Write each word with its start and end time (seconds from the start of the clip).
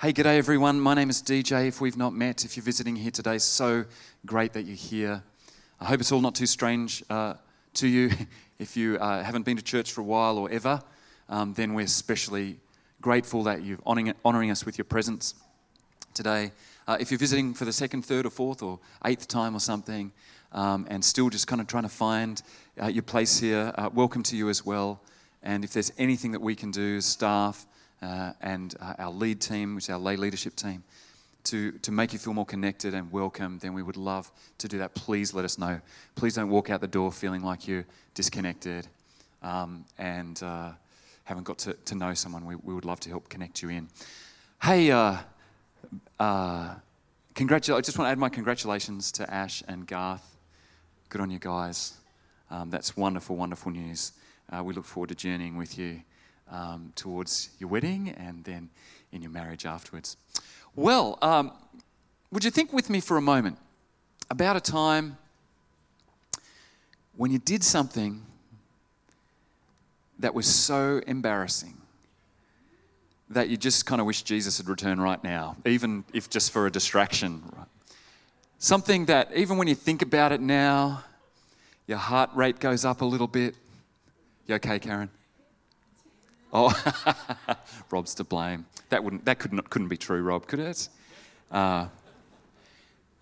Hey, 0.00 0.12
g'day 0.12 0.38
everyone. 0.38 0.78
My 0.78 0.94
name 0.94 1.10
is 1.10 1.20
DJ. 1.20 1.66
If 1.66 1.80
we've 1.80 1.96
not 1.96 2.14
met, 2.14 2.44
if 2.44 2.56
you're 2.56 2.62
visiting 2.62 2.94
here 2.94 3.10
today, 3.10 3.38
so 3.38 3.84
great 4.24 4.52
that 4.52 4.62
you're 4.62 4.76
here. 4.76 5.24
I 5.80 5.86
hope 5.86 5.98
it's 5.98 6.12
all 6.12 6.20
not 6.20 6.36
too 6.36 6.46
strange 6.46 7.02
uh, 7.10 7.34
to 7.74 7.88
you. 7.88 8.12
If 8.60 8.76
you 8.76 8.96
uh, 8.98 9.24
haven't 9.24 9.42
been 9.42 9.56
to 9.56 9.62
church 9.62 9.90
for 9.90 10.02
a 10.02 10.04
while 10.04 10.38
or 10.38 10.48
ever, 10.52 10.80
um, 11.28 11.52
then 11.54 11.74
we're 11.74 11.84
especially 11.84 12.60
grateful 13.00 13.42
that 13.42 13.64
you're 13.64 13.80
honoring, 13.84 14.14
honoring 14.24 14.52
us 14.52 14.64
with 14.64 14.78
your 14.78 14.84
presence 14.84 15.34
today. 16.14 16.52
Uh, 16.86 16.96
if 17.00 17.10
you're 17.10 17.18
visiting 17.18 17.52
for 17.52 17.64
the 17.64 17.72
second, 17.72 18.04
third, 18.04 18.24
or 18.24 18.30
fourth, 18.30 18.62
or 18.62 18.78
eighth 19.04 19.26
time 19.26 19.56
or 19.56 19.60
something, 19.60 20.12
um, 20.52 20.86
and 20.90 21.04
still 21.04 21.28
just 21.28 21.48
kind 21.48 21.60
of 21.60 21.66
trying 21.66 21.82
to 21.82 21.88
find 21.88 22.40
uh, 22.80 22.86
your 22.86 23.02
place 23.02 23.40
here, 23.40 23.72
uh, 23.76 23.90
welcome 23.92 24.22
to 24.22 24.36
you 24.36 24.48
as 24.48 24.64
well. 24.64 25.00
And 25.42 25.64
if 25.64 25.72
there's 25.72 25.90
anything 25.98 26.30
that 26.32 26.40
we 26.40 26.54
can 26.54 26.70
do 26.70 26.98
as 26.98 27.04
staff 27.04 27.66
uh, 28.02 28.32
and 28.40 28.74
uh, 28.80 28.94
our 28.98 29.10
lead 29.10 29.40
team, 29.40 29.74
which 29.74 29.84
is 29.84 29.90
our 29.90 29.98
lay 29.98 30.16
leadership 30.16 30.56
team, 30.56 30.84
to, 31.44 31.72
to 31.72 31.90
make 31.90 32.12
you 32.12 32.18
feel 32.18 32.34
more 32.34 32.44
connected 32.44 32.94
and 32.94 33.10
welcome, 33.10 33.58
then 33.58 33.72
we 33.72 33.82
would 33.82 33.96
love 33.96 34.30
to 34.58 34.68
do 34.68 34.78
that. 34.78 34.94
Please 34.94 35.32
let 35.32 35.44
us 35.44 35.58
know. 35.58 35.80
Please 36.14 36.34
don't 36.34 36.50
walk 36.50 36.70
out 36.70 36.80
the 36.80 36.86
door 36.86 37.10
feeling 37.10 37.42
like 37.42 37.66
you're 37.66 37.86
disconnected 38.14 38.86
um, 39.42 39.84
and 39.96 40.42
uh, 40.42 40.72
haven't 41.24 41.44
got 41.44 41.58
to, 41.58 41.72
to 41.72 41.94
know 41.94 42.14
someone. 42.14 42.44
We, 42.44 42.56
we 42.56 42.74
would 42.74 42.84
love 42.84 43.00
to 43.00 43.08
help 43.08 43.28
connect 43.28 43.62
you 43.62 43.70
in. 43.70 43.88
Hey, 44.62 44.90
uh, 44.90 45.16
uh, 46.18 46.74
congratu- 47.34 47.76
I 47.76 47.80
just 47.80 47.98
want 47.98 48.08
to 48.08 48.12
add 48.12 48.18
my 48.18 48.28
congratulations 48.28 49.12
to 49.12 49.32
Ash 49.32 49.62
and 49.68 49.86
Garth. 49.86 50.36
Good 51.08 51.20
on 51.20 51.30
you 51.30 51.38
guys. 51.38 51.94
Um, 52.50 52.70
that's 52.70 52.96
wonderful, 52.96 53.36
wonderful 53.36 53.72
news. 53.72 54.12
Uh, 54.50 54.62
we 54.62 54.74
look 54.74 54.84
forward 54.84 55.08
to 55.10 55.14
journeying 55.14 55.56
with 55.56 55.78
you 55.78 56.02
um, 56.50 56.92
towards 56.96 57.50
your 57.58 57.68
wedding 57.68 58.10
and 58.10 58.44
then 58.44 58.70
in 59.12 59.22
your 59.22 59.30
marriage 59.30 59.66
afterwards. 59.66 60.16
Well, 60.74 61.18
um, 61.22 61.52
would 62.30 62.44
you 62.44 62.50
think 62.50 62.72
with 62.72 62.90
me 62.90 63.00
for 63.00 63.16
a 63.16 63.22
moment 63.22 63.58
about 64.30 64.56
a 64.56 64.60
time 64.60 65.16
when 67.16 67.30
you 67.30 67.38
did 67.38 67.64
something 67.64 68.22
that 70.18 70.34
was 70.34 70.46
so 70.46 71.00
embarrassing 71.06 71.74
that 73.30 73.48
you 73.48 73.56
just 73.56 73.86
kind 73.86 74.00
of 74.00 74.06
wish 74.06 74.22
Jesus 74.22 74.58
had 74.58 74.68
returned 74.68 75.02
right 75.02 75.22
now, 75.22 75.56
even 75.66 76.04
if 76.12 76.30
just 76.30 76.50
for 76.50 76.66
a 76.66 76.70
distraction? 76.70 77.42
Something 78.58 79.06
that, 79.06 79.30
even 79.34 79.58
when 79.58 79.68
you 79.68 79.74
think 79.74 80.02
about 80.02 80.32
it 80.32 80.40
now, 80.40 81.04
your 81.86 81.98
heart 81.98 82.30
rate 82.34 82.58
goes 82.58 82.84
up 82.84 83.00
a 83.00 83.04
little 83.04 83.26
bit. 83.26 83.54
You 84.46 84.56
okay, 84.56 84.78
Karen? 84.78 85.10
Oh, 86.52 86.72
Rob's 87.90 88.14
to 88.16 88.24
blame. 88.24 88.66
That 88.88 89.04
wouldn't. 89.04 89.24
That 89.24 89.38
could 89.38 89.52
not, 89.52 89.68
couldn't 89.70 89.88
be 89.88 89.96
true, 89.96 90.22
Rob, 90.22 90.46
could 90.46 90.60
it? 90.60 90.88
Uh, 91.50 91.88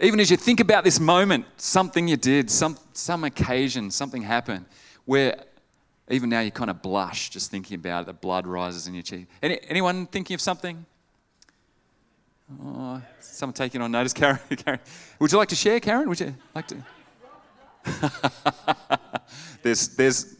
even 0.00 0.20
as 0.20 0.30
you 0.30 0.36
think 0.36 0.60
about 0.60 0.84
this 0.84 1.00
moment, 1.00 1.46
something 1.56 2.06
you 2.06 2.16
did, 2.16 2.50
some 2.50 2.76
some 2.92 3.24
occasion, 3.24 3.90
something 3.90 4.22
happened, 4.22 4.66
where 5.06 5.44
even 6.08 6.30
now 6.30 6.40
you 6.40 6.50
kind 6.50 6.70
of 6.70 6.82
blush 6.82 7.30
just 7.30 7.50
thinking 7.50 7.74
about 7.76 8.02
it. 8.02 8.06
The 8.06 8.12
blood 8.12 8.46
rises 8.46 8.86
in 8.86 8.94
your 8.94 9.02
cheek. 9.02 9.26
Any, 9.42 9.58
anyone 9.68 10.06
thinking 10.06 10.34
of 10.34 10.40
something? 10.40 10.86
Oh, 12.62 13.02
someone 13.18 13.54
taking 13.54 13.80
on 13.80 13.90
notice, 13.90 14.12
Karen. 14.14 14.38
Karen. 14.56 14.80
Would 15.18 15.32
you 15.32 15.38
like 15.38 15.48
to 15.48 15.56
share, 15.56 15.80
Karen? 15.80 16.08
Would 16.08 16.20
you 16.20 16.34
like 16.54 16.68
to? 16.68 16.76
there's 19.62 19.88
there's 19.96 20.36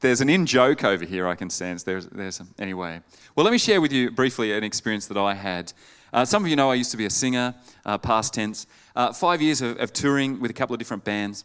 there's 0.00 0.20
an 0.20 0.28
in 0.28 0.46
joke 0.46 0.84
over 0.84 1.04
here 1.04 1.26
I 1.26 1.34
can 1.34 1.50
sense. 1.50 1.82
There's, 1.82 2.06
there's 2.06 2.40
anyway. 2.58 3.00
Well, 3.34 3.44
let 3.44 3.50
me 3.50 3.58
share 3.58 3.80
with 3.80 3.92
you 3.92 4.10
briefly 4.10 4.52
an 4.52 4.64
experience 4.64 5.06
that 5.06 5.16
I 5.16 5.34
had. 5.34 5.72
Uh, 6.12 6.24
some 6.24 6.44
of 6.44 6.48
you 6.48 6.56
know 6.56 6.70
I 6.70 6.74
used 6.74 6.90
to 6.92 6.96
be 6.96 7.06
a 7.06 7.10
singer, 7.10 7.54
uh, 7.84 7.98
past 7.98 8.34
tense. 8.34 8.66
Uh, 8.94 9.12
five 9.12 9.42
years 9.42 9.60
of, 9.60 9.78
of, 9.78 9.92
touring 9.92 10.40
with 10.40 10.50
a 10.50 10.54
couple 10.54 10.72
of 10.72 10.78
different 10.78 11.04
bands. 11.04 11.44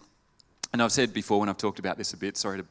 And 0.72 0.81
I've 0.81 0.91
said 0.91 1.13
before 1.13 1.39
when 1.39 1.50
I've 1.50 1.57
talked 1.57 1.79
about 1.79 1.97
this 1.97 2.13
a 2.13 2.17
bit, 2.17 2.38
sorry 2.38 2.59
to 2.59 2.66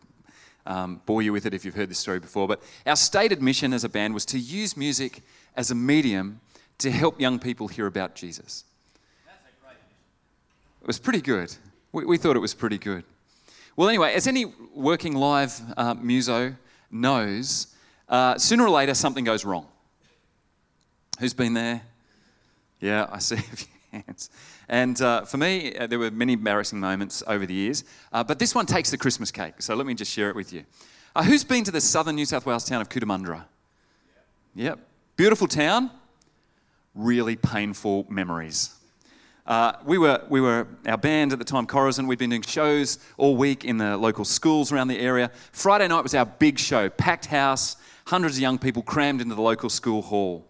um, 0.66 1.00
bore 1.04 1.22
you 1.22 1.32
with 1.32 1.46
it 1.46 1.54
if 1.54 1.64
you've 1.64 1.74
heard 1.74 1.90
this 1.90 1.98
story 1.98 2.20
before, 2.20 2.46
but 2.46 2.62
our 2.86 2.96
stated 2.96 3.42
mission 3.42 3.72
as 3.72 3.84
a 3.84 3.88
band 3.88 4.14
was 4.14 4.24
to 4.26 4.38
use 4.38 4.76
music 4.76 5.22
as 5.56 5.70
a 5.70 5.74
medium 5.74 6.40
to 6.78 6.90
help 6.90 7.20
young 7.20 7.38
people 7.38 7.68
hear 7.68 7.86
about 7.86 8.14
Jesus. 8.14 8.64
That's 9.26 9.38
a 9.44 9.64
great 9.64 9.72
mission. 9.72 10.82
It 10.82 10.86
was 10.86 10.98
pretty 10.98 11.20
good. 11.20 11.54
We, 11.92 12.04
we 12.04 12.16
thought 12.16 12.36
it 12.36 12.40
was 12.40 12.54
pretty 12.54 12.78
good. 12.78 13.04
Well, 13.76 13.88
anyway, 13.88 14.14
as 14.14 14.26
any 14.26 14.46
working 14.74 15.14
live 15.14 15.60
uh, 15.76 15.94
muso 15.94 16.54
knows, 16.90 17.68
uh, 18.08 18.36
sooner 18.36 18.64
or 18.64 18.70
later 18.70 18.94
something 18.94 19.24
goes 19.24 19.44
wrong. 19.44 19.66
Who's 21.20 21.34
been 21.34 21.54
there? 21.54 21.82
Yeah, 22.80 23.06
I 23.10 23.18
see 23.18 23.34
a 23.52 23.56
few 23.56 23.68
hands. 23.92 24.30
And 24.68 25.00
uh, 25.00 25.24
for 25.24 25.36
me, 25.36 25.76
uh, 25.76 25.86
there 25.86 25.98
were 25.98 26.10
many 26.10 26.32
embarrassing 26.34 26.80
moments 26.80 27.22
over 27.26 27.46
the 27.46 27.54
years, 27.54 27.84
uh, 28.12 28.24
but 28.24 28.38
this 28.38 28.54
one 28.54 28.66
takes 28.66 28.90
the 28.90 28.98
Christmas 28.98 29.30
cake. 29.30 29.54
So 29.58 29.74
let 29.74 29.86
me 29.86 29.94
just 29.94 30.10
share 30.10 30.30
it 30.30 30.36
with 30.36 30.52
you. 30.52 30.64
Uh, 31.14 31.22
who's 31.22 31.44
been 31.44 31.64
to 31.64 31.70
the 31.70 31.80
southern 31.80 32.16
New 32.16 32.24
South 32.24 32.46
Wales 32.46 32.64
town 32.64 32.80
of 32.80 32.88
Cootamundra? 32.88 33.44
Yep. 34.54 34.78
Beautiful 35.16 35.46
town, 35.46 35.90
really 36.94 37.36
painful 37.36 38.06
memories. 38.08 38.74
Uh, 39.50 39.72
we, 39.84 39.98
were, 39.98 40.22
we 40.28 40.40
were, 40.40 40.64
our 40.86 40.96
band 40.96 41.32
at 41.32 41.40
the 41.40 41.44
time, 41.44 41.66
Corazon, 41.66 42.06
we'd 42.06 42.20
been 42.20 42.30
doing 42.30 42.40
shows 42.40 43.00
all 43.16 43.36
week 43.36 43.64
in 43.64 43.78
the 43.78 43.96
local 43.96 44.24
schools 44.24 44.70
around 44.70 44.86
the 44.86 45.00
area. 45.00 45.28
Friday 45.50 45.88
night 45.88 46.04
was 46.04 46.14
our 46.14 46.24
big 46.24 46.56
show, 46.56 46.88
packed 46.88 47.26
house, 47.26 47.76
hundreds 48.06 48.36
of 48.36 48.42
young 48.42 48.58
people 48.58 48.80
crammed 48.80 49.20
into 49.20 49.34
the 49.34 49.42
local 49.42 49.68
school 49.68 50.02
hall. 50.02 50.46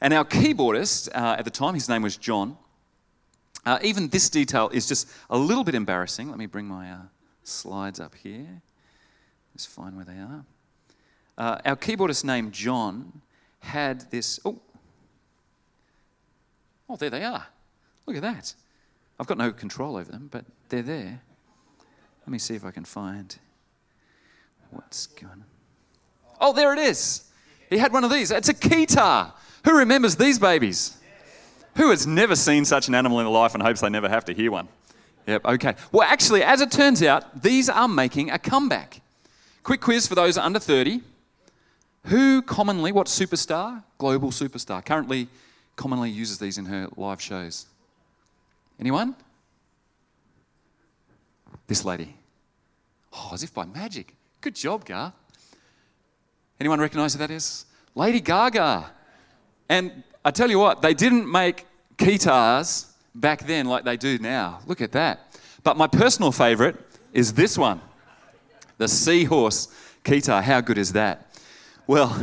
And 0.00 0.12
our 0.12 0.24
keyboardist 0.24 1.08
uh, 1.14 1.36
at 1.38 1.44
the 1.44 1.52
time, 1.52 1.74
his 1.74 1.88
name 1.88 2.02
was 2.02 2.16
John. 2.16 2.56
Uh, 3.64 3.78
even 3.82 4.08
this 4.08 4.28
detail 4.28 4.70
is 4.70 4.88
just 4.88 5.08
a 5.30 5.38
little 5.38 5.62
bit 5.62 5.76
embarrassing. 5.76 6.28
Let 6.28 6.38
me 6.38 6.46
bring 6.46 6.66
my 6.66 6.90
uh, 6.90 6.98
slides 7.44 8.00
up 8.00 8.16
here. 8.16 8.60
Just 9.52 9.68
find 9.68 9.94
where 9.94 10.04
they 10.04 10.18
are. 10.18 10.44
Uh, 11.38 11.58
our 11.64 11.76
keyboardist 11.76 12.24
named 12.24 12.52
John 12.52 13.22
had 13.60 14.10
this. 14.10 14.40
Oh, 14.44 14.58
oh, 16.90 16.96
there 16.96 17.10
they 17.10 17.22
are. 17.22 17.46
Look 18.06 18.16
at 18.16 18.22
that. 18.22 18.54
I've 19.18 19.26
got 19.26 19.38
no 19.38 19.50
control 19.52 19.96
over 19.96 20.10
them, 20.10 20.28
but 20.30 20.44
they're 20.68 20.82
there. 20.82 21.20
Let 22.20 22.28
me 22.28 22.38
see 22.38 22.54
if 22.54 22.64
I 22.64 22.70
can 22.70 22.84
find 22.84 23.36
what's 24.70 25.06
going 25.06 25.32
on. 25.32 25.44
Oh, 26.40 26.52
there 26.52 26.72
it 26.72 26.78
is. 26.78 27.30
He 27.70 27.78
had 27.78 27.92
one 27.92 28.04
of 28.04 28.10
these. 28.10 28.30
It's 28.30 28.48
a 28.48 28.54
keytar. 28.54 29.32
Who 29.64 29.78
remembers 29.78 30.16
these 30.16 30.38
babies? 30.38 30.96
Who 31.76 31.90
has 31.90 32.06
never 32.06 32.36
seen 32.36 32.64
such 32.64 32.88
an 32.88 32.94
animal 32.94 33.18
in 33.20 33.26
their 33.26 33.32
life 33.32 33.54
and 33.54 33.62
hopes 33.62 33.80
they 33.80 33.88
never 33.88 34.08
have 34.08 34.24
to 34.26 34.34
hear 34.34 34.50
one? 34.50 34.68
Yep, 35.26 35.44
okay. 35.44 35.74
Well, 35.92 36.06
actually, 36.08 36.42
as 36.42 36.60
it 36.60 36.70
turns 36.70 37.02
out, 37.02 37.42
these 37.42 37.68
are 37.68 37.88
making 37.88 38.30
a 38.30 38.38
comeback. 38.38 39.00
Quick 39.62 39.80
quiz 39.80 40.06
for 40.06 40.14
those 40.14 40.38
under 40.38 40.60
30. 40.60 41.00
Who 42.04 42.42
commonly, 42.42 42.92
what 42.92 43.08
superstar, 43.08 43.82
global 43.98 44.30
superstar, 44.30 44.84
currently 44.84 45.28
commonly 45.74 46.10
uses 46.10 46.38
these 46.38 46.56
in 46.56 46.66
her 46.66 46.88
live 46.96 47.20
shows? 47.20 47.66
Anyone? 48.78 49.14
This 51.66 51.84
lady. 51.84 52.14
Oh, 53.12 53.30
as 53.32 53.42
if 53.42 53.52
by 53.52 53.64
magic. 53.64 54.14
Good 54.40 54.54
job, 54.54 54.84
Gar. 54.84 55.12
Anyone 56.60 56.80
recognize 56.80 57.14
who 57.14 57.18
that 57.18 57.30
is? 57.30 57.66
Lady 57.94 58.20
Gaga. 58.20 58.90
And 59.68 60.04
I 60.24 60.30
tell 60.30 60.50
you 60.50 60.58
what, 60.58 60.82
they 60.82 60.94
didn't 60.94 61.30
make 61.30 61.66
keytars 61.96 62.90
back 63.14 63.46
then 63.46 63.66
like 63.66 63.84
they 63.84 63.96
do 63.96 64.18
now. 64.18 64.60
Look 64.66 64.80
at 64.80 64.92
that. 64.92 65.38
But 65.64 65.76
my 65.76 65.86
personal 65.86 66.32
favorite 66.32 66.76
is 67.12 67.32
this 67.32 67.58
one 67.58 67.80
the 68.78 68.86
seahorse 68.86 69.68
keytar. 70.04 70.42
How 70.42 70.60
good 70.60 70.78
is 70.78 70.92
that? 70.92 71.34
Well, 71.86 72.16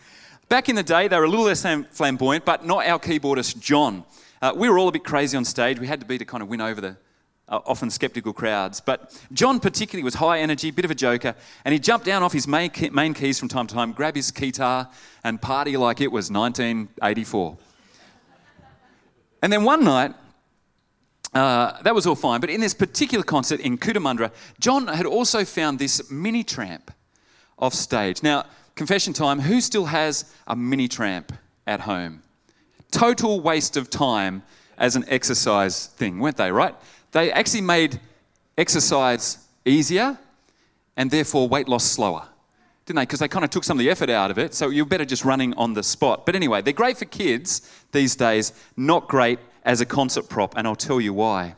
back 0.48 0.68
in 0.68 0.76
the 0.76 0.82
day, 0.82 1.08
they 1.08 1.16
were 1.18 1.24
a 1.24 1.28
little 1.28 1.44
less 1.44 1.62
flamboyant, 1.90 2.44
but 2.44 2.64
not 2.64 2.86
our 2.86 2.98
keyboardist, 2.98 3.60
John. 3.60 4.04
Uh, 4.42 4.52
we 4.56 4.70
were 4.70 4.78
all 4.78 4.88
a 4.88 4.92
bit 4.92 5.04
crazy 5.04 5.36
on 5.36 5.44
stage. 5.44 5.78
We 5.78 5.86
had 5.86 6.00
to 6.00 6.06
be 6.06 6.16
to 6.16 6.24
kind 6.24 6.42
of 6.42 6.48
win 6.48 6.62
over 6.62 6.80
the 6.80 6.96
uh, 7.50 7.60
often 7.66 7.90
skeptical 7.90 8.32
crowds. 8.32 8.80
But 8.80 9.20
John, 9.32 9.60
particularly, 9.60 10.02
was 10.02 10.14
high 10.14 10.40
energy, 10.40 10.70
bit 10.70 10.86
of 10.86 10.90
a 10.90 10.94
joker, 10.94 11.34
and 11.64 11.74
he 11.74 11.78
jumped 11.78 12.06
down 12.06 12.22
off 12.22 12.32
his 12.32 12.48
main, 12.48 12.70
key, 12.70 12.88
main 12.88 13.12
keys 13.12 13.38
from 13.38 13.48
time 13.48 13.66
to 13.66 13.74
time, 13.74 13.92
grab 13.92 14.16
his 14.16 14.30
guitar, 14.30 14.88
and 15.24 15.42
party 15.42 15.76
like 15.76 16.00
it 16.00 16.10
was 16.10 16.30
1984. 16.30 17.58
and 19.42 19.52
then 19.52 19.62
one 19.64 19.84
night, 19.84 20.14
uh, 21.34 21.80
that 21.82 21.94
was 21.94 22.06
all 22.06 22.14
fine, 22.14 22.40
but 22.40 22.48
in 22.48 22.60
this 22.60 22.74
particular 22.74 23.22
concert 23.22 23.60
in 23.60 23.76
Cootamundra, 23.76 24.32
John 24.58 24.86
had 24.86 25.06
also 25.06 25.44
found 25.44 25.78
this 25.78 26.10
mini 26.10 26.42
tramp 26.42 26.90
off 27.58 27.74
stage. 27.74 28.22
Now, 28.22 28.46
confession 28.74 29.12
time 29.12 29.40
who 29.40 29.60
still 29.60 29.84
has 29.84 30.32
a 30.46 30.56
mini 30.56 30.88
tramp 30.88 31.32
at 31.66 31.80
home? 31.80 32.22
Total 32.90 33.40
waste 33.40 33.76
of 33.76 33.90
time 33.90 34.42
as 34.78 34.96
an 34.96 35.04
exercise 35.08 35.86
thing, 35.86 36.18
weren't 36.18 36.36
they, 36.36 36.50
right? 36.50 36.74
They 37.12 37.30
actually 37.32 37.60
made 37.60 38.00
exercise 38.56 39.46
easier 39.64 40.18
and 40.96 41.10
therefore 41.10 41.48
weight 41.48 41.68
loss 41.68 41.84
slower. 41.84 42.26
didn't 42.86 42.96
they? 42.96 43.02
Because 43.02 43.20
they 43.20 43.28
kind 43.28 43.44
of 43.44 43.50
took 43.50 43.64
some 43.64 43.78
of 43.78 43.84
the 43.84 43.90
effort 43.90 44.10
out 44.10 44.30
of 44.30 44.38
it. 44.38 44.54
So 44.54 44.68
you're 44.68 44.86
better 44.86 45.04
just 45.04 45.24
running 45.24 45.54
on 45.54 45.74
the 45.74 45.82
spot. 45.82 46.26
But 46.26 46.34
anyway, 46.34 46.62
they're 46.62 46.72
great 46.72 46.98
for 46.98 47.04
kids 47.04 47.70
these 47.92 48.16
days, 48.16 48.52
not 48.76 49.06
great 49.06 49.38
as 49.64 49.80
a 49.80 49.86
concert 49.86 50.28
prop, 50.28 50.56
and 50.56 50.66
I'll 50.66 50.74
tell 50.74 51.00
you 51.00 51.14
why. 51.14 51.54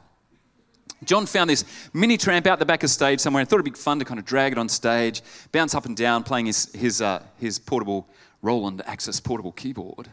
John 1.04 1.26
found 1.26 1.50
this 1.50 1.64
mini 1.92 2.16
tramp 2.16 2.46
out 2.46 2.58
the 2.58 2.66
back 2.66 2.82
of 2.82 2.90
stage 2.90 3.20
somewhere 3.20 3.40
and 3.40 3.48
thought 3.48 3.56
it'd 3.56 3.72
be 3.72 3.78
fun 3.78 3.98
to 3.98 4.04
kind 4.04 4.20
of 4.20 4.26
drag 4.26 4.52
it 4.52 4.58
on 4.58 4.68
stage, 4.68 5.22
bounce 5.50 5.74
up 5.74 5.86
and 5.86 5.96
down, 5.96 6.22
playing 6.22 6.46
his, 6.46 6.72
his, 6.74 7.00
uh, 7.02 7.22
his 7.38 7.58
portable 7.58 8.08
Roland 8.40 8.82
Axis 8.86 9.20
portable 9.20 9.52
keyboard. 9.52 10.08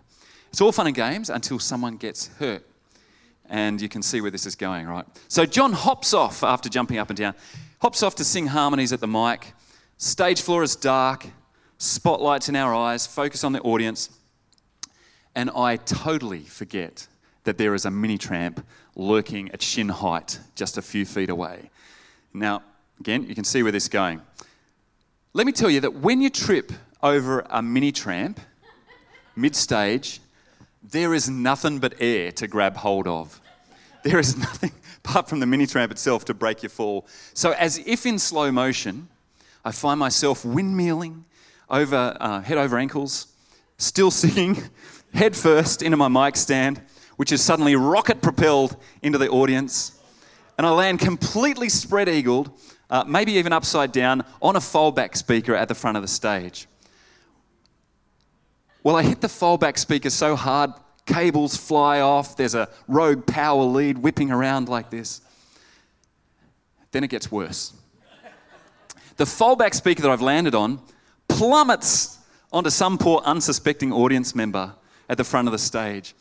It's 0.50 0.62
all 0.62 0.72
fun 0.72 0.88
and 0.88 0.96
games 0.96 1.30
until 1.30 1.60
someone 1.60 1.98
gets 1.98 2.28
hurt. 2.40 2.66
And 3.50 3.81
you 3.81 3.90
can 3.90 4.01
see 4.01 4.22
where 4.22 4.31
this 4.31 4.46
is 4.46 4.56
going, 4.56 4.88
right? 4.88 5.06
So 5.28 5.46
John 5.46 5.74
hops 5.74 6.13
off 6.13 6.44
after 6.44 6.69
jumping 6.69 6.98
up 6.98 7.10
and 7.10 7.18
down, 7.18 7.34
hops 7.81 8.04
off 8.04 8.16
to 8.16 8.24
sing 8.24 8.48
harmonies 8.48 8.94
at 8.94 9.00
the 9.00 9.07
mic. 9.07 9.54
Stage 9.98 10.42
floor 10.42 10.63
is 10.63 10.75
dark, 10.75 11.28
spotlights 11.78 12.50
in 12.50 12.56
our 12.56 12.74
eyes, 12.74 13.07
focus 13.07 13.44
on 13.44 13.54
the 13.54 13.62
audience. 13.62 14.10
And 15.36 15.50
I 15.56 15.78
totally 15.78 16.42
forget 16.42 17.07
that 17.44 17.57
there 17.57 17.74
is 17.74 17.86
a 17.86 17.92
mini 17.92 18.18
tramp 18.18 18.66
lurking 18.96 19.51
at 19.51 19.62
shin 19.62 19.90
height 19.90 20.40
just 20.56 20.78
a 20.78 20.81
few 20.81 21.06
feet 21.06 21.30
away. 21.30 21.69
Now, 22.34 22.62
again, 23.00 23.25
you 23.28 23.34
can 23.34 23.44
see 23.44 23.63
where 23.63 23.72
this 23.72 23.84
is 23.84 23.90
going. 23.90 24.22
Let 25.34 25.46
me 25.46 25.51
tell 25.51 25.69
you 25.69 25.80
that 25.81 25.96
when 25.96 26.22
you 26.22 26.30
trip 26.30 26.72
over 27.01 27.46
a 27.50 27.62
mini 27.62 27.92
tramp 27.92 28.40
mid 29.36 29.56
stage, 29.56 30.19
there 30.81 31.14
is 31.14 31.30
nothing 31.30 31.80
but 31.80 31.94
air 32.00 32.31
to 32.34 32.48
grab 32.48 32.78
hold 32.78 33.08
of. 33.08 33.40
There 34.04 34.20
is 34.20 34.38
nothing 34.38 34.72
apart 35.04 35.28
from 35.28 35.40
the 35.40 35.46
mini 35.46 35.66
tramp 35.66 35.92
itself 35.92 36.26
to 36.26 36.34
break 36.34 36.64
your 36.64 36.70
fall. 36.70 37.08
So, 37.34 37.52
as 37.52 37.80
if 37.86 38.06
in 38.06 38.18
slow 38.20 38.52
motion, 38.52 39.10
I 39.66 39.72
find 39.72 40.00
myself 40.00 40.44
windmilling 40.44 41.24
over 41.70 42.16
uh, 42.20 42.42
head 42.42 42.58
over 42.58 42.78
ankles, 42.78 43.28
still 43.78 44.12
singing, 44.24 44.58
head 45.14 45.36
first 45.36 45.81
into 45.81 45.98
my 45.98 46.08
mic 46.08 46.38
stand, 46.38 46.82
which 47.18 47.32
is 47.32 47.44
suddenly 47.44 47.75
rocket 47.75 48.22
propelled 48.22 48.78
into 49.02 49.18
the 49.18 49.30
audience. 49.30 50.00
And 50.58 50.66
I 50.66 50.72
land 50.72 51.00
completely 51.00 51.70
spread 51.70 52.10
eagled, 52.10 52.52
uh, 52.90 53.04
maybe 53.08 53.34
even 53.34 53.54
upside 53.54 53.92
down, 53.92 54.24
on 54.42 54.56
a 54.56 54.60
foldback 54.60 55.16
speaker 55.16 55.56
at 55.56 55.68
the 55.68 55.75
front 55.75 55.98
of 55.98 56.04
the 56.04 56.08
stage. 56.08 56.69
Well, 58.84 58.96
I 58.96 59.04
hit 59.04 59.22
the 59.22 59.28
foldback 59.28 59.78
speaker 59.78 60.10
so 60.10 60.36
hard, 60.36 60.72
cables 61.06 61.58
fly 61.58 62.00
off, 62.00 62.38
there's 62.38 62.56
a 62.56 62.70
rogue 62.88 63.26
power 63.26 63.64
lead 63.64 63.98
whipping 63.98 64.31
around 64.31 64.70
like 64.70 64.90
this. 64.90 65.22
Then 66.92 67.04
it 67.04 67.10
gets 67.10 67.31
worse. 67.31 67.74
The 69.18 69.26
foldback 69.26 69.74
speaker 69.74 70.02
that 70.02 70.12
I've 70.12 70.22
landed 70.22 70.56
on 70.56 70.80
plummets 71.28 72.20
onto 72.52 72.70
some 72.70 72.98
poor 72.98 73.22
unsuspecting 73.26 73.92
audience 73.92 74.34
member 74.34 74.74
at 75.10 75.18
the 75.18 75.24
front 75.24 75.48
of 75.48 75.52
the 75.52 75.58
stage. 75.58 76.16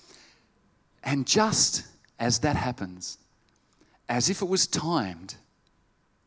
And 1.04 1.26
just 1.26 1.86
as 2.18 2.40
that 2.40 2.56
happens, 2.56 3.18
as 4.08 4.28
if 4.28 4.42
it 4.42 4.48
was 4.48 4.66
timed, 4.66 5.36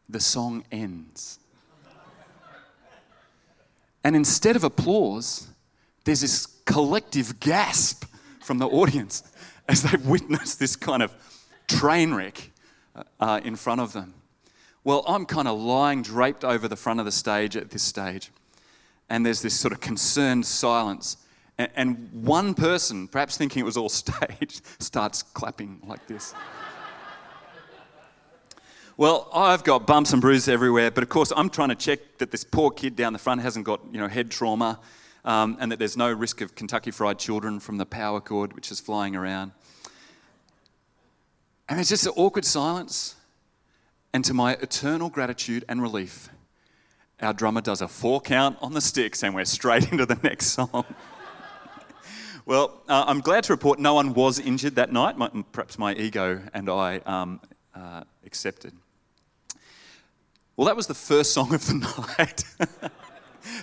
the 0.08 0.20
song 0.20 0.64
ends. 0.72 1.40
And 4.04 4.16
instead 4.16 4.56
of 4.56 4.64
applause, 4.64 5.48
there's 6.04 6.22
this 6.22 6.46
collective 6.66 7.40
gasp 7.40 8.06
from 8.40 8.58
the 8.58 8.68
audience 8.68 9.24
as 9.68 9.84
they 9.84 9.98
witness 10.04 10.56
this 10.56 10.76
kind 10.76 11.04
of 11.04 11.14
train 11.68 12.14
wreck 12.14 12.52
uh, 13.20 13.40
in 13.44 13.56
front 13.56 13.82
of 13.82 13.94
them. 13.94 14.14
Well, 14.84 15.04
I'm 15.08 15.26
kind 15.26 15.48
of 15.48 15.60
lying 15.60 16.02
draped 16.02 16.44
over 16.44 16.68
the 16.68 16.76
front 16.76 17.00
of 17.00 17.06
the 17.06 17.12
stage 17.12 17.56
at 17.56 17.70
this 17.70 17.84
stage, 17.84 18.32
and 19.10 19.26
there's 19.26 19.42
this 19.42 19.60
sort 19.60 19.74
of 19.74 19.80
concerned 19.80 20.46
silence. 20.46 21.18
And, 21.58 21.70
and 21.76 22.10
one 22.26 22.56
person, 22.56 23.08
perhaps 23.08 23.38
thinking 23.38 23.62
it 23.62 23.66
was 23.66 23.78
all 23.78 23.90
staged, 24.04 24.62
starts 24.80 25.22
clapping 25.22 25.82
like 25.86 26.08
this. 26.08 26.34
Well, 28.98 29.30
I've 29.34 29.64
got 29.64 29.88
bumps 29.88 30.14
and 30.14 30.22
bruises 30.22 30.50
everywhere, 30.50 30.92
but 30.92 31.04
of 31.04 31.10
course, 31.10 31.32
I'm 31.36 31.50
trying 31.50 31.70
to 31.70 31.76
check 31.76 32.18
that 32.18 32.30
this 32.30 32.44
poor 32.44 32.72
kid 32.72 32.96
down 32.96 33.14
the 33.14 33.20
front 33.20 33.42
hasn't 33.42 33.66
got, 33.66 33.82
you 33.92 34.00
know, 34.00 34.08
head 34.08 34.30
trauma 34.30 34.80
um, 35.24 35.58
and 35.60 35.72
that 35.72 35.80
there's 35.80 35.98
no 35.98 36.12
risk 36.12 36.42
of 36.42 36.56
Kentucky 36.56 36.92
Fried 36.92 37.20
Children 37.20 37.60
from 37.60 37.78
the 37.78 37.86
power 37.86 38.20
cord 38.20 38.54
which 38.54 38.72
is 38.72 38.80
flying 38.80 39.16
around. 39.16 39.52
And 41.70 41.80
it's 41.80 41.90
just 41.90 42.06
an 42.06 42.14
awkward 42.16 42.46
silence. 42.46 43.16
And 44.14 44.26
to 44.26 44.34
my 44.34 44.54
eternal 44.54 45.10
gratitude 45.10 45.64
and 45.70 45.82
relief, 45.82 46.30
our 47.22 47.34
drummer 47.34 47.62
does 47.62 47.82
a 47.82 47.88
four 47.88 48.20
count 48.20 48.58
on 48.62 48.74
the 48.74 48.82
sticks 48.82 49.24
and 49.24 49.34
we're 49.34 49.46
straight 49.46 49.92
into 49.92 50.06
the 50.06 50.20
next 50.24 50.48
song. 50.48 50.84
well, 52.46 52.82
uh, 52.90 53.06
I'm 53.08 53.22
glad 53.22 53.46
to 53.46 53.54
report 53.54 53.80
no 53.80 53.94
one 53.94 54.14
was 54.14 54.40
injured 54.40 54.76
that 54.76 54.92
night. 54.92 55.18
My, 55.18 55.30
perhaps 55.52 55.78
my 55.78 55.94
ego 55.94 56.42
and 56.54 56.70
I 56.70 56.98
um, 57.06 57.40
uh, 57.74 58.04
accepted. 58.26 58.74
Well, 60.58 60.68
that 60.68 60.76
was 60.76 60.88
the 60.88 60.94
first 60.94 61.34
song 61.34 61.54
of 61.54 61.66
the 61.66 61.76
night. 62.20 62.44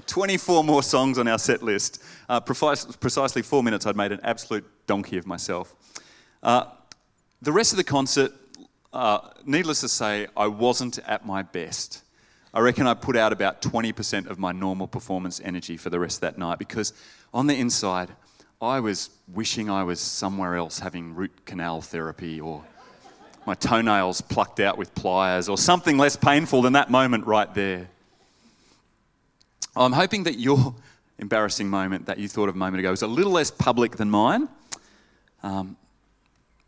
24 0.07 0.65
more 0.65 0.83
songs 0.83 1.19
on 1.19 1.29
our 1.29 1.39
set 1.39 1.63
list. 1.63 2.03
Uh, 2.29 2.41
precisely 2.41 3.43
four 3.43 3.63
minutes, 3.63 3.87
I'd 3.87 3.97
made 3.97 4.13
an 4.13 4.21
absolute 4.23 4.65
donkey 4.87 5.19
of 5.19 5.27
myself. 5.27 5.75
Uh, 6.43 6.65
the 7.43 7.53
rest 7.53 7.73
of 7.73 7.77
the 7.77 7.85
concert, 7.85 8.33
uh, 8.93 9.31
needless 9.45 9.81
to 9.81 9.89
say, 9.89 10.27
I 10.37 10.47
wasn't 10.47 10.99
at 11.01 11.25
my 11.25 11.43
best. 11.43 12.03
I 12.53 12.61
reckon 12.61 12.87
I 12.87 12.95
put 12.95 13.17
out 13.17 13.33
about 13.33 13.63
20% 13.63 14.27
of 14.27 14.39
my 14.39 14.53
normal 14.53 14.89
performance 14.89 15.41
energy 15.45 15.77
for 15.77 15.91
the 15.91 16.01
rest 16.01 16.17
of 16.17 16.21
that 16.23 16.39
night 16.39 16.59
because 16.59 16.93
on 17.33 17.47
the 17.47 17.55
inside, 17.55 18.11
I 18.61 18.81
was 18.81 19.11
wishing 19.33 19.71
I 19.71 19.85
was 19.85 20.01
somewhere 20.01 20.57
else 20.57 20.81
having 20.81 21.15
root 21.15 21.45
canal 21.45 21.81
therapy 21.81 22.41
or 22.41 22.65
my 23.47 23.55
toenails 23.55 24.21
plucked 24.21 24.61
out 24.61 24.77
with 24.77 24.95
pliers 24.95 25.49
or 25.49 25.57
something 25.57 25.97
less 25.97 26.17
painful 26.17 26.63
than 26.63 26.73
that 26.73 26.91
moment 26.91 27.27
right 27.27 27.53
there. 27.55 27.89
I'm 29.85 29.93
hoping 29.93 30.25
that 30.25 30.39
your 30.39 30.75
embarrassing 31.19 31.69
moment 31.69 32.07
that 32.07 32.19
you 32.19 32.29
thought 32.29 32.49
of 32.49 32.55
a 32.55 32.59
moment 32.59 32.81
ago 32.81 32.93
is 32.93 33.03
a 33.03 33.07
little 33.07 33.33
less 33.33 33.51
public 33.51 33.97
than 33.97 34.11
mine, 34.11 34.49
um, 35.43 35.77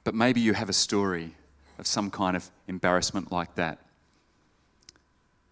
but 0.05 0.15
maybe 0.15 0.41
you 0.41 0.55
have 0.55 0.69
a 0.69 0.73
story 0.73 1.35
of 1.79 1.87
some 1.87 2.11
kind 2.11 2.37
of 2.37 2.51
embarrassment 2.69 3.33
like 3.33 3.55
that. 3.57 3.79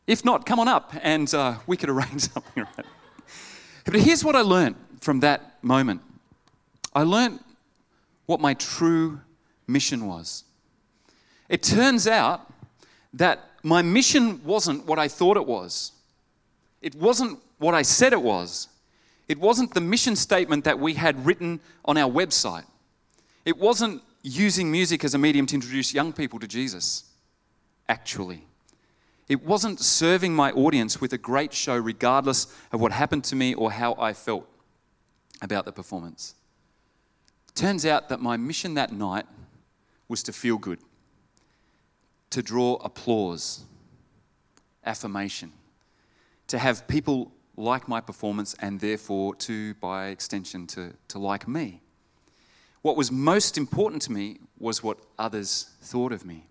If 0.07 0.25
not, 0.25 0.47
come 0.47 0.59
on 0.59 0.69
up 0.69 0.93
and 1.03 1.33
uh, 1.35 1.57
we 1.67 1.77
could 1.77 1.91
arrange 1.91 2.23
something. 2.33 2.65
Right? 2.65 2.87
But 3.85 3.95
here's 3.95 4.25
what 4.25 4.37
I 4.37 4.41
learned 4.41 4.77
from 5.01 5.21
that 5.21 5.63
moment 5.63 6.03
I 6.95 7.03
learned 7.03 7.41
what 8.27 8.41
my 8.41 8.55
true 8.55 9.21
mission 9.67 10.07
was. 10.07 10.45
It 11.49 11.63
turns 11.63 12.07
out 12.07 12.53
that 13.15 13.51
my 13.63 13.83
mission 13.83 14.43
wasn't 14.45 14.87
what 14.87 14.99
I 14.99 15.09
thought 15.09 15.37
it 15.37 15.47
was. 15.47 15.93
It 16.81 16.95
wasn't 16.95 17.41
what 17.59 17.75
I 17.75 17.83
said 17.83 18.13
it 18.13 18.23
was. 18.23 18.69
It 19.29 19.39
wasn't 19.39 19.75
the 19.75 19.81
mission 19.81 20.17
statement 20.17 20.65
that 20.65 20.79
we 20.79 20.95
had 20.95 21.27
written 21.27 21.61
on 21.85 21.97
our 21.97 22.11
website. 22.11 22.65
It 23.45 23.59
wasn't 23.59 24.03
using 24.23 24.71
music 24.71 25.05
as 25.05 25.15
a 25.15 25.19
medium 25.19 25.47
to 25.47 25.55
introduce 25.55 25.93
young 25.93 26.13
people 26.13 26.39
to 26.39 26.47
Jesus, 26.47 27.05
actually. 27.89 28.45
It 29.29 29.45
wasn't 29.45 29.81
serving 29.81 30.35
my 30.35 30.51
audience 30.53 31.01
with 31.01 31.13
a 31.13 31.19
great 31.19 31.53
show, 31.53 31.77
regardless 31.77 32.47
of 32.73 32.81
what 32.81 32.93
happened 32.93 33.25
to 33.25 33.37
me 33.37 33.55
or 33.55 33.71
how 33.71 33.95
I 33.99 34.15
felt 34.15 34.49
about 35.43 35.67
the 35.67 35.73
performance. 35.73 36.35
Turns 37.55 37.85
out 37.85 38.09
that 38.09 38.21
my 38.21 38.37
mission 38.37 38.75
that 38.75 38.93
night 38.93 39.27
was 40.09 40.23
to 40.23 40.33
feel 40.33 40.57
good, 40.57 40.79
to 42.31 42.43
draw 42.43 42.75
applause, 42.77 43.65
affirmation, 44.85 45.53
to 46.49 46.59
have 46.59 46.87
people 46.89 47.33
like 47.57 47.89
my 47.89 48.01
performance 48.01 48.55
and 48.61 48.81
therefore 48.81 49.35
to, 49.35 49.75
by 49.75 50.09
extension, 50.09 50.67
to, 50.69 50.93
to 51.09 51.19
like 51.19 51.47
me. 51.49 51.81
What 52.83 52.97
was 52.97 53.11
most 53.11 53.59
important 53.59 54.03
to 54.03 54.13
me 54.13 54.39
was 54.59 54.83
what 54.83 54.99
others 55.19 55.71
thought 55.83 56.13
of 56.13 56.25
me. 56.25 56.47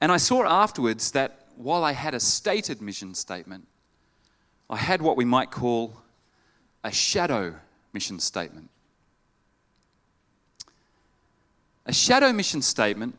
And 0.00 0.12
I 0.12 0.18
saw 0.18 0.44
afterwards 0.44 1.12
that 1.12 1.46
while 1.56 1.84
I 1.84 1.92
had 1.92 2.14
a 2.14 2.20
stated 2.20 2.82
mission 2.82 3.14
statement, 3.14 3.66
I 4.68 4.76
had 4.76 5.02
what 5.02 5.16
we 5.16 5.24
might 5.24 5.50
call 5.50 6.02
a 6.84 6.92
shadow 6.92 7.54
mission 7.92 8.18
statement. 8.18 8.70
A 11.86 11.92
shadow 11.92 12.32
mission 12.32 12.62
statement 12.62 13.16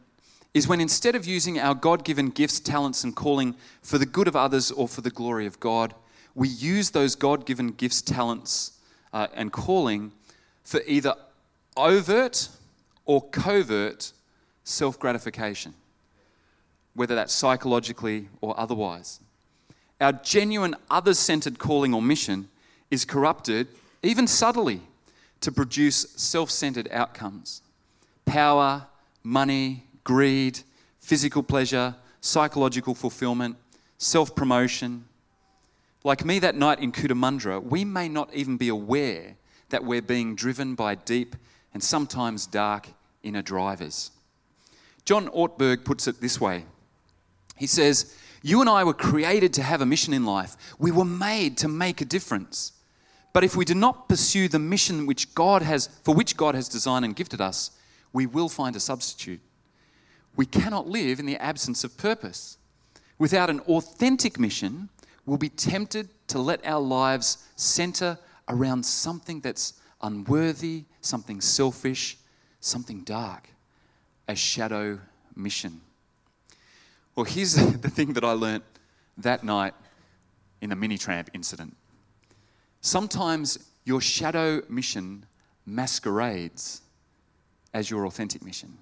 is 0.53 0.67
when 0.67 0.79
instead 0.79 1.15
of 1.15 1.25
using 1.25 1.59
our 1.59 1.73
God 1.73 2.03
given 2.03 2.29
gifts, 2.29 2.59
talents, 2.59 3.03
and 3.03 3.15
calling 3.15 3.55
for 3.81 3.97
the 3.97 4.05
good 4.05 4.27
of 4.27 4.35
others 4.35 4.71
or 4.71 4.87
for 4.87 5.01
the 5.01 5.09
glory 5.09 5.45
of 5.45 5.59
God, 5.59 5.95
we 6.35 6.47
use 6.47 6.91
those 6.91 7.15
God 7.15 7.45
given 7.45 7.69
gifts, 7.69 8.01
talents, 8.01 8.79
uh, 9.11 9.27
and 9.33 9.51
calling 9.51 10.11
for 10.63 10.81
either 10.87 11.13
overt 11.75 12.49
or 13.05 13.21
covert 13.29 14.11
self 14.63 14.99
gratification, 14.99 15.73
whether 16.95 17.15
that's 17.15 17.33
psychologically 17.33 18.29
or 18.41 18.59
otherwise. 18.59 19.19
our 20.01 20.13
genuine 20.13 20.75
other 20.89 21.13
centered 21.13 21.59
calling 21.59 21.93
or 21.93 22.01
mission 22.01 22.49
is 22.91 23.05
corrupted, 23.05 23.67
even 24.01 24.27
subtly, 24.27 24.81
to 25.41 25.51
produce 25.51 26.11
self 26.15 26.49
centered 26.49 26.89
outcomes 26.91 27.61
power, 28.25 28.85
money, 29.23 29.83
greed, 30.03 30.59
physical 30.99 31.43
pleasure, 31.43 31.95
psychological 32.21 32.95
fulfillment, 32.95 33.55
self 33.97 34.35
promotion. 34.35 35.05
Like 36.03 36.25
me 36.25 36.39
that 36.39 36.55
night 36.55 36.79
in 36.79 36.91
Cootamundra, 36.91 37.63
we 37.63 37.85
may 37.85 38.09
not 38.09 38.33
even 38.33 38.57
be 38.57 38.67
aware 38.67 39.37
that 39.69 39.83
we're 39.83 40.01
being 40.01 40.35
driven 40.35 40.75
by 40.75 40.95
deep 40.95 41.35
and 41.73 41.81
sometimes 41.81 42.45
dark 42.45 42.89
inner 43.23 43.41
drivers. 43.41 44.11
John 45.05 45.27
Ortberg 45.29 45.83
puts 45.83 46.07
it 46.07 46.21
this 46.21 46.39
way 46.39 46.65
He 47.57 47.67
says, 47.67 48.15
You 48.41 48.61
and 48.61 48.69
I 48.69 48.83
were 48.83 48.93
created 48.93 49.53
to 49.53 49.63
have 49.63 49.81
a 49.81 49.85
mission 49.85 50.13
in 50.13 50.25
life, 50.25 50.55
we 50.77 50.91
were 50.91 51.05
made 51.05 51.57
to 51.57 51.67
make 51.67 52.01
a 52.01 52.05
difference. 52.05 52.73
But 53.31 53.43
if 53.43 53.55
we 53.55 53.65
do 53.65 53.73
not 53.73 54.07
pursue 54.07 54.47
the 54.47 54.59
mission 54.59 55.07
which 55.07 55.33
God 55.33 55.63
has, 55.63 55.87
for 56.03 56.13
which 56.13 56.37
God 56.37 56.53
has 56.53 56.69
designed 56.69 57.03
and 57.03 57.15
gifted 57.15 57.41
us, 57.41 57.71
we 58.13 58.27
will 58.27 58.47
find 58.47 58.75
a 58.75 58.79
substitute. 58.79 59.41
We 60.35 60.45
cannot 60.45 60.87
live 60.87 61.19
in 61.19 61.25
the 61.25 61.37
absence 61.37 61.83
of 61.83 61.97
purpose. 61.97 62.57
Without 63.19 63.49
an 63.49 63.59
authentic 63.61 64.39
mission, 64.39 64.89
we'll 65.25 65.37
be 65.37 65.49
tempted 65.49 66.09
to 66.27 66.39
let 66.39 66.65
our 66.65 66.81
lives 66.81 67.47
center 67.55 68.17
around 68.49 68.85
something 68.85 69.39
that's 69.39 69.73
unworthy, 70.01 70.85
something 71.01 71.39
selfish, 71.39 72.17
something 72.59 73.03
dark, 73.03 73.49
a 74.27 74.35
shadow 74.35 74.99
mission. 75.35 75.81
Well, 77.15 77.25
here's 77.25 77.53
the 77.81 77.89
thing 77.89 78.13
that 78.13 78.23
I 78.23 78.31
learnt 78.31 78.63
that 79.17 79.43
night 79.43 79.73
in 80.61 80.69
the 80.69 80.75
mini 80.75 80.97
tramp 80.97 81.29
incident. 81.33 81.75
Sometimes 82.81 83.59
your 83.85 84.01
shadow 84.01 84.61
mission 84.69 85.25
masquerades 85.65 86.81
as 87.73 87.89
your 87.89 88.05
authentic 88.05 88.43
mission, 88.43 88.77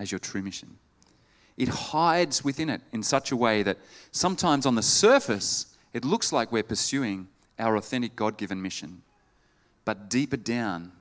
as 0.00 0.10
your 0.10 0.18
true 0.18 0.42
mission. 0.42 0.78
It 1.58 1.68
hides 1.68 2.42
within 2.42 2.70
it 2.70 2.80
in 2.90 3.02
such 3.02 3.30
a 3.30 3.36
way 3.36 3.62
that 3.62 3.76
sometimes 4.12 4.64
on 4.64 4.74
the 4.74 4.82
surface, 4.82 5.76
it 5.92 6.06
looks 6.06 6.32
like 6.32 6.50
we're 6.50 6.62
pursuing 6.62 7.28
our 7.58 7.76
authentic 7.76 8.16
God 8.16 8.38
given 8.38 8.62
mission. 8.62 9.02
But 9.84 10.08
deeper 10.08 10.38
down, 10.38 10.92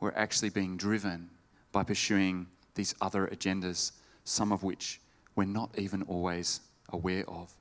we're 0.00 0.12
actually 0.16 0.50
being 0.50 0.76
driven 0.76 1.30
by 1.70 1.84
pursuing 1.84 2.48
these 2.74 2.92
other 3.00 3.28
agendas, 3.28 3.92
some 4.24 4.50
of 4.50 4.64
which 4.64 5.00
we're 5.36 5.44
not 5.44 5.70
even 5.78 6.02
always 6.02 6.60
aware 6.92 7.24
of. 7.28 7.54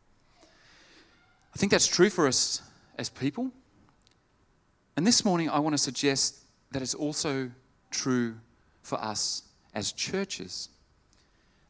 I 1.54 1.58
think 1.58 1.72
that's 1.72 1.88
true 1.88 2.10
for 2.10 2.28
us 2.28 2.64
as 2.98 3.10
people. 3.10 3.52
And 4.98 5.06
this 5.06 5.24
morning, 5.24 5.50
I 5.50 5.60
want 5.60 5.74
to 5.76 5.78
suggest 5.78 6.40
that 6.72 6.82
it's 6.82 6.96
also 6.96 7.52
true 7.92 8.36
for 8.82 9.00
us 9.00 9.44
as 9.74 9.92
churches. 9.92 10.70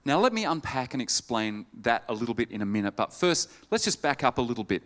Now, 0.06 0.20
let 0.20 0.34
me 0.34 0.44
unpack 0.44 0.94
and 0.94 1.02
explain 1.02 1.66
that 1.82 2.04
a 2.10 2.14
little 2.14 2.36
bit 2.36 2.52
in 2.52 2.62
a 2.62 2.66
minute. 2.66 2.96
But 2.96 3.14
first, 3.14 3.50
let's 3.72 3.86
just 3.86 4.02
back 4.02 4.24
up 4.24 4.38
a 4.38 4.42
little 4.42 4.64
bit. 4.66 4.84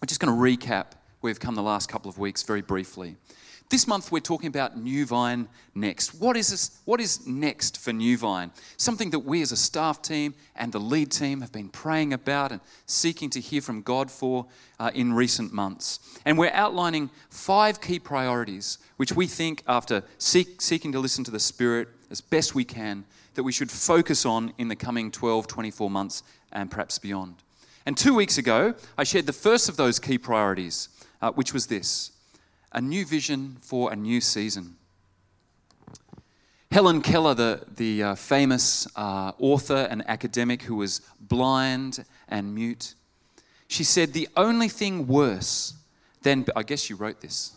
We're 0.00 0.06
just 0.06 0.20
going 0.20 0.34
to 0.34 0.66
recap 0.66 0.92
where 1.20 1.30
we've 1.30 1.40
come 1.40 1.54
the 1.54 1.62
last 1.62 1.88
couple 1.88 2.10
of 2.10 2.18
weeks 2.18 2.42
very 2.42 2.60
briefly. 2.60 3.16
This 3.70 3.88
month 3.88 4.12
we're 4.12 4.20
talking 4.20 4.48
about 4.48 4.76
New 4.76 5.06
Vine 5.06 5.48
Next. 5.74 6.14
What 6.20 6.36
is 6.36 6.48
this? 6.50 6.78
What 6.84 7.00
is 7.00 7.26
next 7.26 7.80
for 7.80 7.94
New 7.94 8.18
Vine? 8.18 8.50
Something 8.76 9.08
that 9.10 9.20
we 9.20 9.40
as 9.40 9.52
a 9.52 9.56
staff 9.56 10.02
team 10.02 10.34
and 10.54 10.70
the 10.70 10.78
lead 10.78 11.10
team 11.10 11.40
have 11.40 11.50
been 11.50 11.70
praying 11.70 12.12
about 12.12 12.52
and 12.52 12.60
seeking 12.84 13.30
to 13.30 13.40
hear 13.40 13.62
from 13.62 13.80
God 13.80 14.10
for 14.10 14.46
uh, 14.78 14.90
in 14.94 15.14
recent 15.14 15.52
months. 15.52 15.98
And 16.26 16.36
we're 16.36 16.52
outlining 16.52 17.08
five 17.30 17.80
key 17.80 17.98
priorities 17.98 18.78
which 18.98 19.12
we 19.12 19.26
think, 19.26 19.62
after 19.66 20.04
seek, 20.18 20.60
seeking 20.60 20.92
to 20.92 20.98
listen 20.98 21.24
to 21.24 21.30
the 21.30 21.40
Spirit 21.40 21.88
as 22.10 22.20
best 22.20 22.54
we 22.54 22.64
can, 22.64 23.04
that 23.34 23.42
we 23.42 23.52
should 23.52 23.70
focus 23.70 24.24
on 24.24 24.52
in 24.58 24.68
the 24.68 24.76
coming 24.76 25.10
12, 25.10 25.46
24 25.46 25.90
months 25.90 26.22
and 26.52 26.70
perhaps 26.70 26.98
beyond. 26.98 27.36
And 27.86 27.96
two 27.96 28.14
weeks 28.14 28.38
ago, 28.38 28.74
I 28.96 29.04
shared 29.04 29.26
the 29.26 29.32
first 29.32 29.68
of 29.68 29.76
those 29.76 29.98
key 29.98 30.18
priorities, 30.18 30.88
uh, 31.20 31.32
which 31.32 31.52
was 31.52 31.66
this 31.66 32.12
a 32.72 32.80
new 32.80 33.04
vision 33.04 33.56
for 33.60 33.92
a 33.92 33.96
new 33.96 34.20
season. 34.20 34.76
Helen 36.70 37.02
Keller, 37.02 37.34
the, 37.34 37.64
the 37.76 38.02
uh, 38.02 38.14
famous 38.16 38.88
uh, 38.96 39.30
author 39.38 39.86
and 39.88 40.02
academic 40.08 40.62
who 40.62 40.74
was 40.74 41.00
blind 41.20 42.04
and 42.26 42.52
mute, 42.52 42.94
she 43.68 43.84
said, 43.84 44.12
The 44.12 44.28
only 44.36 44.68
thing 44.68 45.06
worse 45.06 45.74
than, 46.22 46.44
I 46.56 46.64
guess 46.64 46.80
she 46.80 46.92
wrote 46.92 47.20
this. 47.20 47.52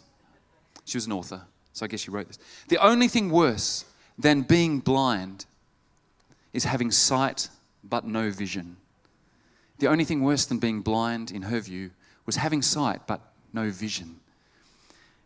She 0.86 0.98
was 0.98 1.08
an 1.08 1.14
author, 1.14 1.42
so 1.74 1.84
I 1.84 1.88
guess 1.88 2.02
she 2.02 2.12
wrote 2.12 2.28
this. 2.28 2.38
The 2.68 2.78
only 2.78 3.08
thing 3.08 3.32
worse 3.32 3.86
than 4.18 4.42
being 4.42 4.80
blind 4.80 5.46
is 6.54 6.64
having 6.64 6.92
sight 6.92 7.50
but 7.84 8.06
no 8.06 8.32
vision. 8.32 8.78
The 9.80 9.88
only 9.88 10.04
thing 10.04 10.24
worse 10.24 10.46
than 10.46 10.58
being 10.58 10.82
blind, 10.82 11.32
in 11.32 11.44
her 11.44 11.60
view, 11.60 11.92
was 12.26 12.38
having 12.38 12.62
sight 12.62 13.02
but 13.06 13.22
no 13.54 13.70
vision. 13.70 14.20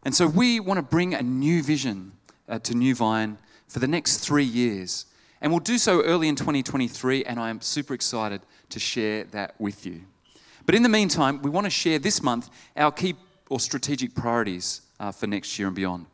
And 0.03 0.13
so 0.15 0.27
we 0.27 0.59
want 0.59 0.77
to 0.77 0.83
bring 0.83 1.13
a 1.13 1.21
new 1.21 1.63
vision 1.63 2.11
uh, 2.49 2.59
to 2.59 2.73
New 2.73 2.95
Vine 2.95 3.37
for 3.67 3.79
the 3.79 3.87
next 3.87 4.17
three 4.17 4.43
years. 4.43 5.05
And 5.39 5.51
we'll 5.51 5.59
do 5.59 5.77
so 5.77 6.03
early 6.03 6.27
in 6.27 6.35
2023, 6.35 7.23
and 7.23 7.39
I 7.39 7.49
am 7.49 7.61
super 7.61 7.93
excited 7.93 8.41
to 8.69 8.79
share 8.79 9.23
that 9.25 9.55
with 9.59 9.85
you. 9.85 10.01
But 10.65 10.75
in 10.75 10.83
the 10.83 10.89
meantime, 10.89 11.41
we 11.41 11.49
want 11.49 11.65
to 11.65 11.71
share 11.71 11.97
this 11.97 12.21
month 12.21 12.49
our 12.75 12.91
key 12.91 13.15
or 13.49 13.59
strategic 13.59 14.13
priorities 14.13 14.81
uh, 14.99 15.11
for 15.11 15.27
next 15.27 15.57
year 15.57 15.67
and 15.67 15.75
beyond. 15.75 16.05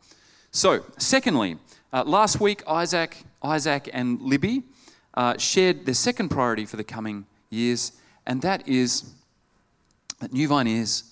So, 0.52 0.84
secondly, 0.98 1.58
uh, 1.94 2.04
last 2.06 2.40
week, 2.40 2.64
Isaac, 2.68 3.18
Isaac 3.44 3.90
and 3.94 4.22
Libby 4.22 4.64
uh, 5.14 5.38
shared 5.38 5.86
their 5.86 5.94
second 5.94 6.30
priority 6.30 6.66
for 6.66 6.78
the 6.78 6.84
coming 6.84 7.26
years, 7.50 7.92
and 8.26 8.42
that 8.42 8.68
is 8.68 9.14
that 10.20 10.34
New 10.34 10.48
Vine 10.48 10.68
is 10.68 11.04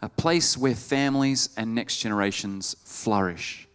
a 0.00 0.08
place 0.08 0.56
where 0.56 0.74
families 0.74 1.48
and 1.56 1.74
next 1.74 1.98
generations 1.98 2.76
flourish. 2.84 3.68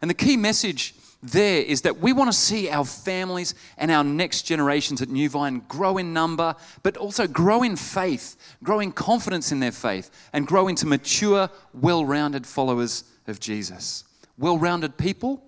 And 0.00 0.10
the 0.10 0.14
key 0.14 0.36
message 0.36 0.94
there 1.22 1.62
is 1.62 1.82
that 1.82 1.98
we 1.98 2.12
want 2.12 2.30
to 2.30 2.36
see 2.36 2.68
our 2.68 2.84
families 2.84 3.54
and 3.78 3.90
our 3.90 4.04
next 4.04 4.42
generations 4.42 5.02
at 5.02 5.08
New 5.08 5.28
Vine 5.28 5.62
grow 5.66 5.98
in 5.98 6.12
number, 6.12 6.54
but 6.82 6.96
also 6.96 7.26
grow 7.26 7.62
in 7.62 7.74
faith, 7.76 8.36
grow 8.62 8.80
in 8.80 8.92
confidence 8.92 9.50
in 9.50 9.60
their 9.60 9.72
faith, 9.72 10.10
and 10.32 10.46
grow 10.46 10.68
into 10.68 10.86
mature, 10.86 11.50
well 11.74 12.04
rounded 12.04 12.46
followers 12.46 13.04
of 13.26 13.40
Jesus. 13.40 14.04
Well 14.38 14.58
rounded 14.58 14.96
people 14.96 15.42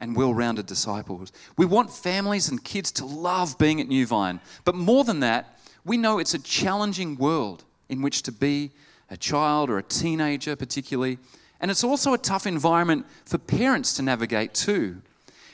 and 0.00 0.16
well 0.16 0.32
rounded 0.32 0.66
disciples. 0.66 1.32
We 1.56 1.66
want 1.66 1.92
families 1.92 2.48
and 2.48 2.62
kids 2.62 2.92
to 2.92 3.04
love 3.04 3.58
being 3.58 3.80
at 3.80 3.88
New 3.88 4.06
Vine, 4.06 4.40
but 4.64 4.74
more 4.74 5.04
than 5.04 5.20
that, 5.20 5.58
we 5.84 5.96
know 5.96 6.18
it's 6.18 6.34
a 6.34 6.38
challenging 6.38 7.16
world 7.16 7.64
in 7.88 8.02
which 8.02 8.22
to 8.22 8.32
be 8.32 8.70
a 9.10 9.16
child 9.16 9.70
or 9.70 9.78
a 9.78 9.82
teenager, 9.82 10.54
particularly. 10.54 11.18
And 11.60 11.70
it's 11.70 11.84
also 11.84 12.14
a 12.14 12.18
tough 12.18 12.46
environment 12.46 13.06
for 13.24 13.38
parents 13.38 13.94
to 13.94 14.02
navigate 14.02 14.54
too. 14.54 15.02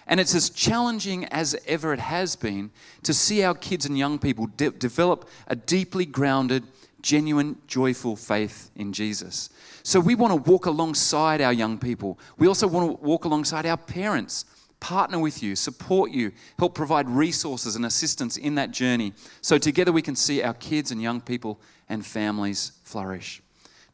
And 0.07 0.21
it's 0.21 0.35
as 0.35 0.51
challenging 0.51 1.25
as 1.27 1.57
ever 1.67 1.95
it 1.95 2.01
has 2.01 2.37
been 2.37 2.71
to 3.05 3.15
see 3.15 3.43
our 3.43 3.55
kids 3.55 3.87
and 3.87 3.97
young 3.97 4.19
people 4.19 4.47
de- 4.47 4.71
develop 4.71 5.29
a 5.47 5.57
deeply 5.57 6.05
grounded, 6.05 6.65
genuine, 7.05 7.57
joyful 7.67 8.17
faith 8.17 8.71
in 8.77 8.91
Jesus. 8.91 9.51
So 9.83 10.01
we 10.01 10.15
want 10.15 10.33
to 10.33 10.51
walk 10.51 10.65
alongside 10.65 11.43
our 11.43 11.53
young 11.53 11.79
people. 11.79 12.19
We 12.39 12.49
also 12.49 12.67
want 12.67 12.99
to 12.99 13.07
walk 13.07 13.27
alongside 13.27 13.67
our 13.67 13.77
parents, 13.77 14.47
partner 14.81 15.19
with 15.19 15.43
you, 15.43 15.55
support 15.55 16.11
you, 16.13 16.33
help 16.59 16.75
provide 16.75 17.07
resources 17.09 17.77
and 17.77 17.85
assistance 17.85 18.39
in 18.39 18.55
that 18.55 18.71
journey. 18.71 19.13
So 19.43 19.59
together 19.59 19.93
we 19.93 20.01
can 20.01 20.17
see 20.17 20.43
our 20.43 20.55
kids 20.55 20.91
and 20.93 21.03
young 21.03 21.21
people 21.21 21.61
and 21.91 22.05
families 22.05 22.73
flourish. 22.85 23.43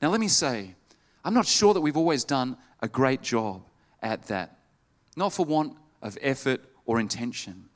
Now, 0.00 0.10
let 0.10 0.20
me 0.20 0.28
say, 0.28 0.76
I'm 1.24 1.34
not 1.34 1.46
sure 1.46 1.74
that 1.74 1.80
we've 1.80 1.96
always 1.96 2.22
done 2.22 2.56
a 2.80 2.86
great 2.86 3.22
job 3.22 3.62
at 4.02 4.28
that, 4.28 4.56
not 5.16 5.32
for 5.32 5.44
want 5.44 5.76
of 6.00 6.16
effort 6.22 6.60
or 6.86 7.00
intention, 7.00 7.68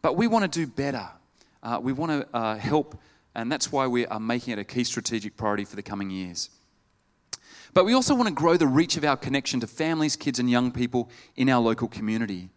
but 0.00 0.16
we 0.16 0.26
want 0.28 0.50
to 0.50 0.60
do 0.60 0.66
better. 0.66 1.08
Uh, 1.62 1.78
we 1.80 1.92
want 1.92 2.10
to 2.10 2.36
uh, 2.36 2.56
help, 2.56 2.98
and 3.34 3.50
that's 3.50 3.72
why 3.72 3.86
we 3.86 4.06
are 4.06 4.20
making 4.20 4.52
it 4.52 4.58
a 4.58 4.64
key 4.64 4.84
strategic 4.84 5.36
priority 5.36 5.64
for 5.64 5.76
the 5.76 5.82
coming 5.82 6.10
years. 6.10 6.50
But 7.74 7.84
we 7.84 7.94
also 7.94 8.14
want 8.14 8.28
to 8.28 8.34
grow 8.34 8.56
the 8.56 8.66
reach 8.66 8.96
of 8.96 9.04
our 9.04 9.16
connection 9.16 9.60
to 9.60 9.66
families, 9.66 10.16
kids, 10.16 10.38
and 10.38 10.50
young 10.50 10.72
people 10.72 11.10
in 11.36 11.48
our 11.48 11.60
local 11.60 11.88
community. 11.88 12.50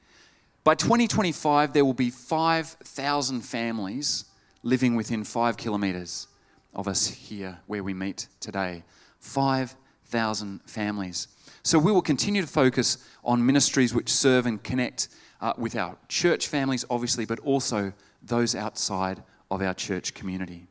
By 0.65 0.75
2025, 0.75 1.73
there 1.73 1.85
will 1.85 1.93
be 1.93 2.09
5,000 2.09 3.41
families 3.41 4.25
living 4.63 4.95
within 4.95 5.23
five 5.23 5.57
kilometres 5.57 6.27
of 6.73 6.87
us 6.87 7.07
here 7.07 7.59
where 7.67 7.83
we 7.83 7.93
meet 7.93 8.27
today. 8.39 8.83
5,000 9.19 10.61
families. 10.65 11.27
So 11.63 11.79
we 11.79 11.91
will 11.91 12.01
continue 12.01 12.41
to 12.41 12.47
focus 12.47 12.97
on 13.23 13.45
ministries 13.45 13.93
which 13.93 14.11
serve 14.11 14.45
and 14.45 14.61
connect 14.61 15.07
uh, 15.39 15.53
with 15.57 15.75
our 15.75 15.97
church 16.09 16.47
families, 16.47 16.83
obviously, 16.89 17.25
but 17.25 17.39
also 17.39 17.93
those 18.21 18.55
outside 18.55 19.23
of 19.51 19.61
our 19.61 19.73
church 19.73 20.13
community. 20.13 20.67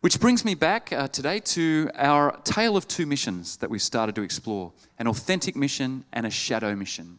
Which 0.00 0.18
brings 0.18 0.44
me 0.44 0.54
back 0.54 0.92
uh, 0.92 1.08
today 1.08 1.40
to 1.40 1.90
our 1.94 2.40
tale 2.44 2.76
of 2.76 2.88
two 2.88 3.04
missions 3.04 3.58
that 3.58 3.68
we've 3.68 3.82
started 3.82 4.14
to 4.14 4.22
explore 4.22 4.72
an 4.98 5.06
authentic 5.06 5.54
mission 5.54 6.04
and 6.12 6.26
a 6.26 6.30
shadow 6.30 6.74
mission. 6.74 7.18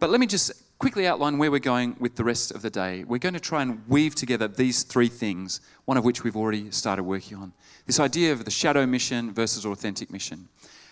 But 0.00 0.10
let 0.10 0.18
me 0.18 0.26
just 0.26 0.50
quickly 0.78 1.06
outline 1.06 1.38
where 1.38 1.50
we're 1.50 1.60
going 1.60 1.96
with 2.00 2.16
the 2.16 2.24
rest 2.24 2.50
of 2.50 2.62
the 2.62 2.70
day. 2.70 3.04
We're 3.04 3.18
going 3.18 3.34
to 3.34 3.40
try 3.40 3.62
and 3.62 3.80
weave 3.88 4.16
together 4.16 4.48
these 4.48 4.82
three 4.82 5.08
things, 5.08 5.60
one 5.84 5.96
of 5.96 6.04
which 6.04 6.24
we've 6.24 6.36
already 6.36 6.70
started 6.72 7.04
working 7.04 7.38
on. 7.38 7.52
This 7.86 8.00
idea 8.00 8.32
of 8.32 8.44
the 8.44 8.50
shadow 8.50 8.86
mission 8.86 9.32
versus 9.32 9.64
authentic 9.64 10.10
mission. 10.10 10.48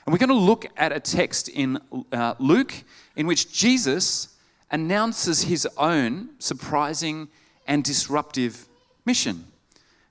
And 0.06 0.12
we're 0.12 0.18
going 0.18 0.28
to 0.28 0.34
look 0.34 0.66
at 0.76 0.92
a 0.92 1.00
text 1.00 1.48
in 1.48 1.80
uh, 2.12 2.34
Luke 2.38 2.74
in 3.16 3.26
which 3.26 3.52
Jesus 3.52 4.36
announces 4.70 5.42
his 5.42 5.66
own 5.76 6.30
surprising 6.38 7.28
and 7.66 7.84
disruptive 7.84 8.66
mission 9.04 9.46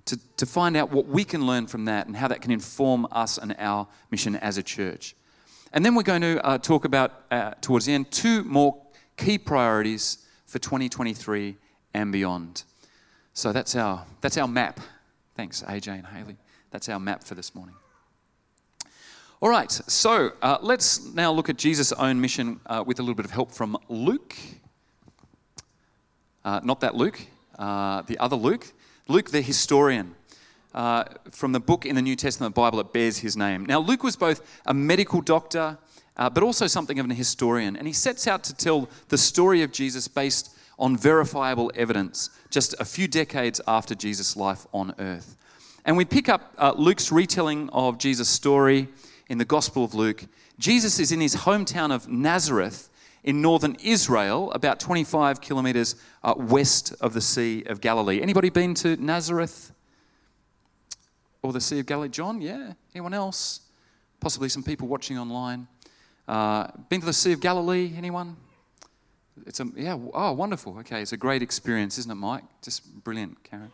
to, 0.05 0.19
to 0.37 0.45
find 0.45 0.75
out 0.75 0.91
what 0.91 1.07
we 1.07 1.23
can 1.23 1.45
learn 1.45 1.67
from 1.67 1.85
that 1.85 2.07
and 2.07 2.15
how 2.15 2.27
that 2.27 2.41
can 2.41 2.51
inform 2.51 3.07
us 3.11 3.37
and 3.37 3.55
our 3.59 3.87
mission 4.09 4.35
as 4.35 4.57
a 4.57 4.63
church. 4.63 5.15
And 5.73 5.85
then 5.85 5.95
we're 5.95 6.03
going 6.03 6.21
to 6.21 6.45
uh, 6.45 6.57
talk 6.57 6.85
about, 6.85 7.23
uh, 7.31 7.51
towards 7.61 7.85
the 7.85 7.93
end, 7.93 8.11
two 8.11 8.43
more 8.43 8.81
key 9.15 9.37
priorities 9.37 10.25
for 10.45 10.59
2023 10.59 11.55
and 11.93 12.11
beyond. 12.11 12.63
So 13.33 13.53
that's 13.53 13.75
our, 13.75 14.05
that's 14.19 14.37
our 14.37 14.47
map. 14.47 14.79
Thanks, 15.35 15.63
AJ 15.63 15.87
and 15.87 16.07
Haley. 16.07 16.37
That's 16.71 16.89
our 16.89 16.99
map 16.99 17.23
for 17.23 17.35
this 17.35 17.55
morning. 17.55 17.75
All 19.41 19.49
right, 19.49 19.71
so 19.71 20.33
uh, 20.41 20.57
let's 20.61 21.13
now 21.13 21.31
look 21.31 21.49
at 21.49 21.57
Jesus' 21.57 21.91
own 21.93 22.21
mission 22.21 22.59
uh, 22.67 22.83
with 22.85 22.99
a 22.99 23.01
little 23.01 23.15
bit 23.15 23.25
of 23.25 23.31
help 23.31 23.51
from 23.51 23.77
Luke. 23.89 24.35
Uh, 26.43 26.59
not 26.63 26.81
that 26.81 26.95
Luke, 26.95 27.19
uh, 27.59 28.01
the 28.03 28.17
other 28.17 28.35
Luke. 28.35 28.73
Luke, 29.07 29.31
the 29.31 29.41
historian. 29.41 30.15
Uh, 30.73 31.03
from 31.31 31.51
the 31.51 31.59
book 31.59 31.85
in 31.85 31.95
the 31.95 32.01
New 32.01 32.15
Testament 32.15 32.55
Bible 32.55 32.77
that 32.77 32.93
bears 32.93 33.17
his 33.17 33.35
name. 33.35 33.65
Now, 33.65 33.79
Luke 33.79 34.03
was 34.03 34.15
both 34.15 34.61
a 34.65 34.73
medical 34.73 35.19
doctor, 35.19 35.77
uh, 36.15 36.29
but 36.29 36.43
also 36.43 36.65
something 36.65 36.97
of 36.97 37.03
an 37.03 37.11
historian, 37.11 37.75
and 37.75 37.85
he 37.85 37.91
sets 37.91 38.25
out 38.25 38.41
to 38.45 38.53
tell 38.53 38.87
the 39.09 39.17
story 39.17 39.63
of 39.63 39.73
Jesus 39.73 40.07
based 40.07 40.55
on 40.79 40.95
verifiable 40.95 41.71
evidence 41.75 42.29
just 42.49 42.73
a 42.79 42.85
few 42.85 43.07
decades 43.07 43.59
after 43.67 43.95
Jesus' 43.95 44.37
life 44.37 44.65
on 44.73 44.93
earth. 44.97 45.35
And 45.85 45.97
we 45.97 46.05
pick 46.05 46.29
up 46.29 46.53
uh, 46.57 46.73
Luke's 46.77 47.11
retelling 47.11 47.69
of 47.69 47.97
Jesus' 47.97 48.29
story 48.29 48.87
in 49.27 49.39
the 49.39 49.45
Gospel 49.45 49.83
of 49.83 49.93
Luke. 49.93 50.25
Jesus 50.59 50.99
is 50.99 51.11
in 51.11 51.21
his 51.21 51.35
hometown 51.35 51.93
of 51.93 52.07
Nazareth 52.07 52.89
in 53.23 53.41
northern 53.41 53.75
Israel, 53.83 54.51
about 54.51 54.79
25 54.79 55.41
kilometers 55.41 55.95
uh, 56.23 56.33
west 56.37 56.93
of 57.01 57.13
the 57.13 57.21
Sea 57.21 57.63
of 57.67 57.81
Galilee. 57.81 58.21
Anybody 58.21 58.49
been 58.49 58.73
to 58.75 58.95
Nazareth 58.97 59.71
or 61.41 61.53
the 61.53 61.61
Sea 61.61 61.79
of 61.79 61.85
Galilee? 61.85 62.09
John, 62.09 62.41
yeah? 62.41 62.73
Anyone 62.95 63.13
else? 63.13 63.61
Possibly 64.19 64.49
some 64.49 64.63
people 64.63 64.87
watching 64.87 65.17
online. 65.17 65.67
Uh, 66.27 66.67
been 66.89 66.99
to 66.99 67.05
the 67.05 67.13
Sea 67.13 67.33
of 67.33 67.39
Galilee? 67.39 67.93
Anyone? 67.95 68.37
It's 69.45 69.59
a 69.59 69.67
yeah. 69.75 69.97
Oh, 70.13 70.33
wonderful. 70.33 70.77
Okay, 70.79 71.01
it's 71.01 71.13
a 71.13 71.17
great 71.17 71.41
experience, 71.41 71.97
isn't 71.97 72.11
it, 72.11 72.15
Mike? 72.15 72.43
Just 72.61 73.03
brilliant, 73.03 73.43
Karen. 73.43 73.71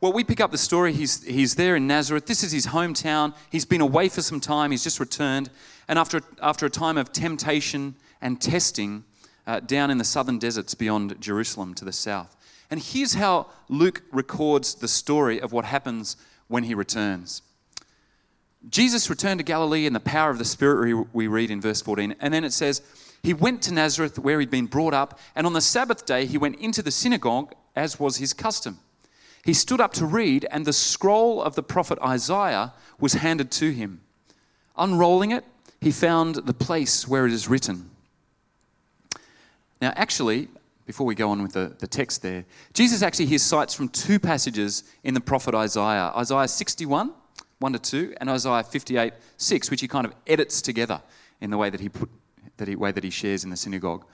Well, 0.00 0.14
we 0.14 0.24
pick 0.24 0.40
up 0.40 0.50
the 0.50 0.58
story. 0.58 0.94
He's, 0.94 1.22
he's 1.24 1.56
there 1.56 1.76
in 1.76 1.86
Nazareth. 1.86 2.24
This 2.24 2.42
is 2.42 2.52
his 2.52 2.68
hometown. 2.68 3.34
He's 3.50 3.66
been 3.66 3.82
away 3.82 4.08
for 4.08 4.22
some 4.22 4.40
time. 4.40 4.70
He's 4.70 4.82
just 4.82 4.98
returned. 4.98 5.50
And 5.88 5.98
after, 5.98 6.22
after 6.40 6.64
a 6.64 6.70
time 6.70 6.96
of 6.96 7.12
temptation 7.12 7.94
and 8.20 8.40
testing 8.40 9.04
uh, 9.46 9.60
down 9.60 9.90
in 9.90 9.98
the 9.98 10.04
southern 10.04 10.38
deserts 10.38 10.74
beyond 10.74 11.20
Jerusalem 11.20 11.74
to 11.74 11.84
the 11.84 11.92
south. 11.92 12.36
And 12.70 12.80
here's 12.80 13.14
how 13.14 13.48
Luke 13.68 14.02
records 14.12 14.74
the 14.74 14.88
story 14.88 15.40
of 15.40 15.52
what 15.52 15.64
happens 15.64 16.16
when 16.48 16.64
he 16.64 16.74
returns. 16.74 17.42
Jesus 18.68 19.08
returned 19.08 19.38
to 19.38 19.44
Galilee 19.44 19.86
in 19.86 19.92
the 19.92 20.00
power 20.00 20.30
of 20.30 20.38
the 20.38 20.44
Spirit, 20.44 21.06
we 21.12 21.26
read 21.26 21.50
in 21.50 21.60
verse 21.60 21.80
14. 21.80 22.14
And 22.20 22.32
then 22.32 22.44
it 22.44 22.52
says, 22.52 22.82
He 23.22 23.32
went 23.32 23.62
to 23.62 23.74
Nazareth 23.74 24.18
where 24.18 24.38
he'd 24.38 24.50
been 24.50 24.66
brought 24.66 24.92
up, 24.92 25.18
and 25.34 25.46
on 25.46 25.54
the 25.54 25.60
Sabbath 25.60 26.04
day 26.04 26.26
he 26.26 26.38
went 26.38 26.60
into 26.60 26.82
the 26.82 26.90
synagogue 26.90 27.54
as 27.74 27.98
was 27.98 28.18
his 28.18 28.34
custom. 28.34 28.78
He 29.44 29.54
stood 29.54 29.80
up 29.80 29.94
to 29.94 30.04
read, 30.04 30.46
and 30.50 30.66
the 30.66 30.72
scroll 30.72 31.42
of 31.42 31.54
the 31.54 31.62
prophet 31.62 31.98
Isaiah 32.02 32.74
was 32.98 33.14
handed 33.14 33.50
to 33.52 33.70
him. 33.70 34.02
Unrolling 34.76 35.30
it, 35.30 35.44
he 35.80 35.90
found 35.90 36.34
the 36.36 36.52
place 36.52 37.08
where 37.08 37.26
it 37.26 37.32
is 37.32 37.48
written. 37.48 37.89
Now, 39.80 39.92
actually, 39.96 40.48
before 40.86 41.06
we 41.06 41.14
go 41.14 41.30
on 41.30 41.42
with 41.42 41.52
the, 41.52 41.74
the 41.78 41.86
text 41.86 42.22
there, 42.22 42.44
Jesus 42.74 43.02
actually 43.02 43.26
here 43.26 43.38
cites 43.38 43.74
from 43.74 43.88
two 43.88 44.18
passages 44.18 44.84
in 45.04 45.14
the 45.14 45.20
prophet 45.20 45.54
Isaiah 45.54 46.12
Isaiah 46.16 46.48
61, 46.48 47.12
1 47.58 47.72
to 47.72 47.78
2, 47.78 48.14
and 48.20 48.30
Isaiah 48.30 48.62
58, 48.62 49.12
6, 49.36 49.70
which 49.70 49.80
he 49.80 49.88
kind 49.88 50.06
of 50.06 50.14
edits 50.26 50.60
together 50.60 51.00
in 51.40 51.50
the 51.50 51.56
way 51.56 51.70
that 51.70 51.80
he, 51.80 51.88
put, 51.88 52.10
that 52.56 52.68
he, 52.68 52.76
way 52.76 52.92
that 52.92 53.04
he 53.04 53.10
shares 53.10 53.44
in 53.44 53.50
the 53.50 53.56
synagogue. 53.56 54.04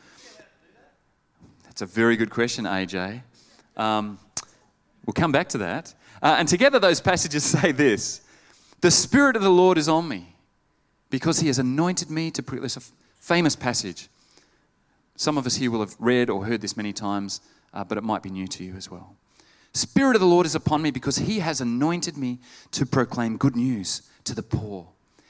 That's 1.64 1.83
a 1.83 1.87
very 1.87 2.16
good 2.16 2.31
question, 2.31 2.64
AJ. 2.64 3.22
Um, 3.76 4.18
We'll 5.07 5.14
come 5.14 5.33
back 5.33 5.48
to 5.50 5.59
that. 5.59 5.94
Uh, 6.20 6.37
and 6.38 6.48
together, 6.48 6.79
those 6.79 7.00
passages 7.00 7.44
say 7.61 7.72
this 7.72 8.20
The 8.81 8.90
Spirit 8.90 9.37
of 9.37 9.42
the 9.42 9.50
Lord 9.50 9.79
is 9.79 9.88
on 9.88 10.09
me 10.09 10.35
because 11.09 11.40
he 11.40 11.46
has 11.46 11.59
anointed 11.59 12.11
me 12.11 12.31
to 12.33 12.42
preach. 12.42 12.62
It's 12.62 12.76
a 12.76 12.83
famous 13.20 13.57
passage. 13.57 14.09
Some 15.16 15.38
of 15.38 15.46
us 15.46 15.57
here 15.57 15.70
will 15.70 15.81
have 15.81 15.96
read 15.98 16.31
or 16.31 16.44
heard 16.44 16.61
this 16.61 16.76
many 16.76 16.92
times, 16.92 17.40
uh, 17.72 17.85
but 17.85 17.98
it 17.98 18.05
might 18.05 18.22
be 18.22 18.31
new 18.31 18.46
to 18.48 18.64
you 18.64 18.74
as 18.74 18.90
well. 18.90 19.16
Spirit 19.72 20.16
of 20.16 20.20
the 20.20 20.26
Lord 20.26 20.46
is 20.46 20.55
upon 20.55 20.81
me 20.83 20.90
because 20.90 21.16
he 21.18 21.40
has 21.40 21.61
anointed 21.61 22.16
me 22.16 22.38
to 22.70 22.87
proclaim 22.87 23.37
good 23.37 23.57
news 23.57 24.02
to 24.24 24.35
the 24.35 24.42
poor. 24.42 24.88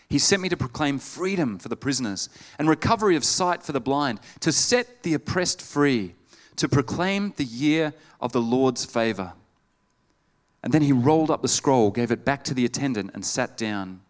He 0.09 0.19
sent 0.19 0.43
me 0.43 0.49
to 0.49 0.57
proclaim 0.57 0.99
freedom 0.99 1.59
for 1.59 1.69
the 1.69 1.77
prisoners 1.77 2.29
and 2.59 2.69
recovery 2.69 3.17
of 3.17 3.25
sight 3.25 3.63
for 3.63 3.73
the 3.73 3.81
blind, 3.81 4.21
to 4.41 4.53
set 4.53 5.03
the 5.03 5.15
oppressed 5.15 5.61
free, 5.61 6.15
to 6.57 6.69
proclaim 6.69 7.33
the 7.37 7.45
year 7.45 7.93
of 8.21 8.33
the 8.33 8.41
Lord's 8.41 8.85
favor. 8.85 9.33
And 10.63 10.73
then 10.73 10.83
he 10.83 10.93
rolled 10.93 11.31
up 11.31 11.43
the 11.43 11.49
scroll, 11.49 11.91
gave 11.91 12.11
it 12.11 12.25
back 12.25 12.45
to 12.45 12.55
the 12.55 12.65
attendant, 12.65 13.11
and 13.15 13.25
sat 13.25 13.57
down. 13.57 14.01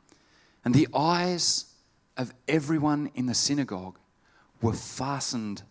And 0.64 0.74
the 0.74 0.88
eyes 0.94 1.66
of 2.16 2.32
everyone 2.48 3.10
in 3.14 3.26
the 3.26 3.34
synagogue 3.34 3.98
were 4.62 4.72
fastened 4.72 5.62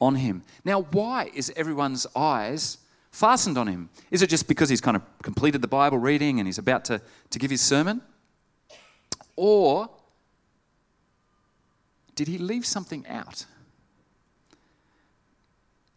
on 0.00 0.16
him. 0.16 0.42
Now, 0.64 0.82
why 0.82 1.30
is 1.34 1.52
everyone's 1.56 2.06
eyes 2.14 2.78
fastened 3.10 3.56
on 3.56 3.68
him? 3.68 3.90
Is 4.10 4.22
it 4.22 4.28
just 4.28 4.48
because 4.48 4.68
he's 4.68 4.80
kind 4.80 4.96
of 4.96 5.02
completed 5.22 5.62
the 5.62 5.68
Bible 5.68 5.98
reading 5.98 6.38
and 6.40 6.46
he's 6.48 6.58
about 6.58 6.84
to, 6.86 7.00
to 7.30 7.38
give 7.38 7.50
his 7.50 7.60
sermon? 7.60 8.02
Or 9.36 9.88
did 12.14 12.28
he 12.28 12.38
leave 12.38 12.66
something 12.66 13.06
out? 13.08 13.46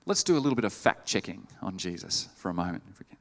Let's 0.05 0.23
do 0.23 0.38
a 0.38 0.39
little 0.39 0.55
bit 0.55 0.65
of 0.65 0.73
fact 0.73 1.05
checking 1.05 1.47
on 1.62 1.77
Jesus 1.77 2.29
for 2.38 2.49
a 2.49 2.53
moment, 2.53 2.83
if 2.89 2.99
we 2.99 3.05
can. 3.05 3.17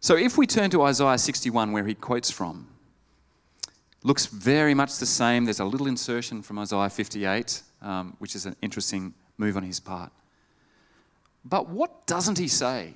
So 0.00 0.16
if 0.16 0.36
we 0.36 0.46
turn 0.46 0.70
to 0.70 0.82
Isaiah 0.82 1.18
61, 1.18 1.72
where 1.72 1.86
he 1.86 1.94
quotes 1.94 2.30
from, 2.30 2.68
looks 4.02 4.26
very 4.26 4.74
much 4.74 4.98
the 4.98 5.06
same. 5.06 5.44
There's 5.44 5.60
a 5.60 5.64
little 5.64 5.86
insertion 5.86 6.42
from 6.42 6.58
Isaiah 6.58 6.90
58, 6.90 7.62
um, 7.82 8.16
which 8.18 8.34
is 8.34 8.46
an 8.46 8.56
interesting 8.62 9.14
move 9.38 9.56
on 9.56 9.62
his 9.62 9.80
part. 9.80 10.12
But 11.44 11.68
what 11.68 12.06
doesn't 12.06 12.38
he 12.38 12.48
say 12.48 12.94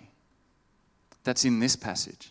that's 1.22 1.44
in 1.44 1.60
this 1.60 1.76
passage? 1.76 2.30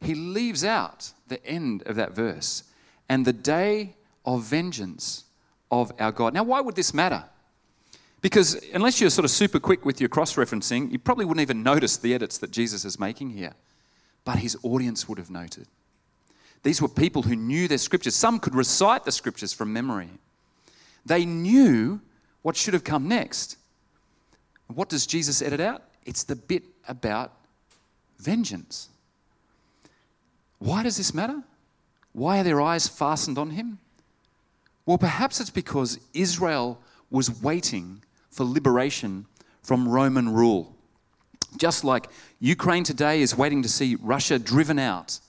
He 0.00 0.14
leaves 0.14 0.64
out 0.64 1.12
the 1.28 1.44
end 1.44 1.82
of 1.86 1.96
that 1.96 2.12
verse 2.12 2.64
and 3.08 3.24
the 3.24 3.32
day 3.32 3.96
of 4.24 4.42
vengeance 4.42 5.24
of 5.70 5.92
our 5.98 6.12
God. 6.12 6.34
Now, 6.34 6.44
why 6.44 6.60
would 6.60 6.76
this 6.76 6.94
matter? 6.94 7.24
Because 8.20 8.60
unless 8.72 9.00
you're 9.00 9.10
sort 9.10 9.24
of 9.24 9.30
super 9.30 9.58
quick 9.58 9.84
with 9.84 10.00
your 10.00 10.08
cross 10.08 10.34
referencing, 10.34 10.90
you 10.90 10.98
probably 10.98 11.24
wouldn't 11.24 11.42
even 11.42 11.62
notice 11.62 11.96
the 11.96 12.14
edits 12.14 12.38
that 12.38 12.50
Jesus 12.50 12.84
is 12.84 12.98
making 12.98 13.30
here. 13.30 13.54
But 14.24 14.38
his 14.38 14.56
audience 14.62 15.08
would 15.08 15.18
have 15.18 15.30
noted. 15.30 15.68
These 16.66 16.82
were 16.82 16.88
people 16.88 17.22
who 17.22 17.36
knew 17.36 17.68
their 17.68 17.78
scriptures. 17.78 18.16
Some 18.16 18.40
could 18.40 18.56
recite 18.56 19.04
the 19.04 19.12
scriptures 19.12 19.52
from 19.52 19.72
memory. 19.72 20.08
They 21.04 21.24
knew 21.24 22.00
what 22.42 22.56
should 22.56 22.74
have 22.74 22.82
come 22.82 23.06
next. 23.06 23.56
What 24.66 24.88
does 24.88 25.06
Jesus 25.06 25.40
edit 25.40 25.60
out? 25.60 25.84
It's 26.06 26.24
the 26.24 26.34
bit 26.34 26.64
about 26.88 27.30
vengeance. 28.18 28.88
Why 30.58 30.82
does 30.82 30.96
this 30.96 31.14
matter? 31.14 31.40
Why 32.12 32.40
are 32.40 32.42
their 32.42 32.60
eyes 32.60 32.88
fastened 32.88 33.38
on 33.38 33.50
him? 33.50 33.78
Well, 34.86 34.98
perhaps 34.98 35.40
it's 35.40 35.50
because 35.50 36.00
Israel 36.14 36.80
was 37.12 37.40
waiting 37.40 38.02
for 38.32 38.42
liberation 38.42 39.26
from 39.62 39.88
Roman 39.88 40.30
rule. 40.30 40.74
Just 41.58 41.84
like 41.84 42.08
Ukraine 42.40 42.82
today 42.82 43.20
is 43.22 43.36
waiting 43.36 43.62
to 43.62 43.68
see 43.68 43.94
Russia 44.02 44.36
driven 44.40 44.80
out, 44.80 45.20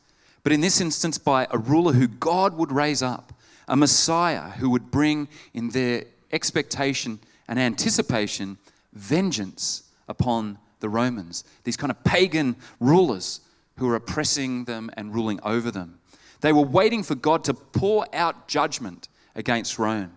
but 0.44 0.52
in 0.52 0.62
this 0.62 0.82
instance 0.82 1.18
by 1.18 1.48
a 1.52 1.58
ruler 1.58 1.94
who 1.94 2.08
God 2.08 2.56
would 2.58 2.72
raise 2.72 3.02
up, 3.02 3.34
a 3.68 3.76
Messiah 3.76 4.52
who 4.52 4.70
would 4.70 4.92
bring 4.92 5.28
in 5.54 5.70
their 5.70 6.06
expectation 6.32 7.20
and 7.48 7.60
anticipation 7.60 8.58
vengeance 8.94 9.84
upon 10.08 10.58
the 10.80 10.90
Romans, 10.90 11.44
these 11.64 11.78
kind 11.78 11.92
of 11.92 12.04
pagan 12.04 12.56
rulers 12.80 13.42
who 13.78 13.88
were 13.88 13.96
oppressing 13.96 14.66
them 14.66 14.90
and 14.96 15.14
ruling 15.14 15.40
over 15.44 15.72
them. 15.72 16.00
They 16.42 16.54
were 16.54 16.62
waiting 16.62 17.04
for 17.04 17.16
God 17.16 17.44
to 17.46 17.54
pour 17.54 18.06
out 18.14 18.48
judgment 18.48 19.10
against 19.36 19.80
Rome. 19.80 20.12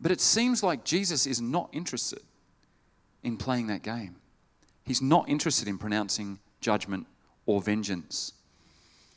But 0.00 0.12
it 0.12 0.20
seems 0.20 0.62
like 0.62 0.84
Jesus 0.84 1.26
is 1.26 1.40
not 1.40 1.68
interested 1.72 2.22
in 3.22 3.36
playing 3.36 3.68
that 3.68 3.82
game. 3.82 4.16
He's 4.84 5.00
not 5.00 5.28
interested 5.28 5.68
in 5.68 5.78
pronouncing 5.78 6.40
judgment 6.60 7.06
or 7.46 7.62
vengeance. 7.62 8.32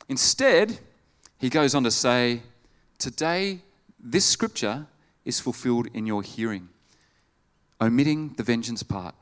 Instead, 0.08 0.78
he 1.38 1.48
goes 1.48 1.74
on 1.74 1.84
to 1.84 1.90
say, 1.90 2.42
Today, 2.98 3.60
this 3.98 4.24
scripture 4.24 4.86
is 5.24 5.40
fulfilled 5.40 5.88
in 5.92 6.06
your 6.06 6.22
hearing, 6.22 6.68
omitting 7.80 8.34
the 8.36 8.42
vengeance 8.42 8.82
part. 8.82 9.14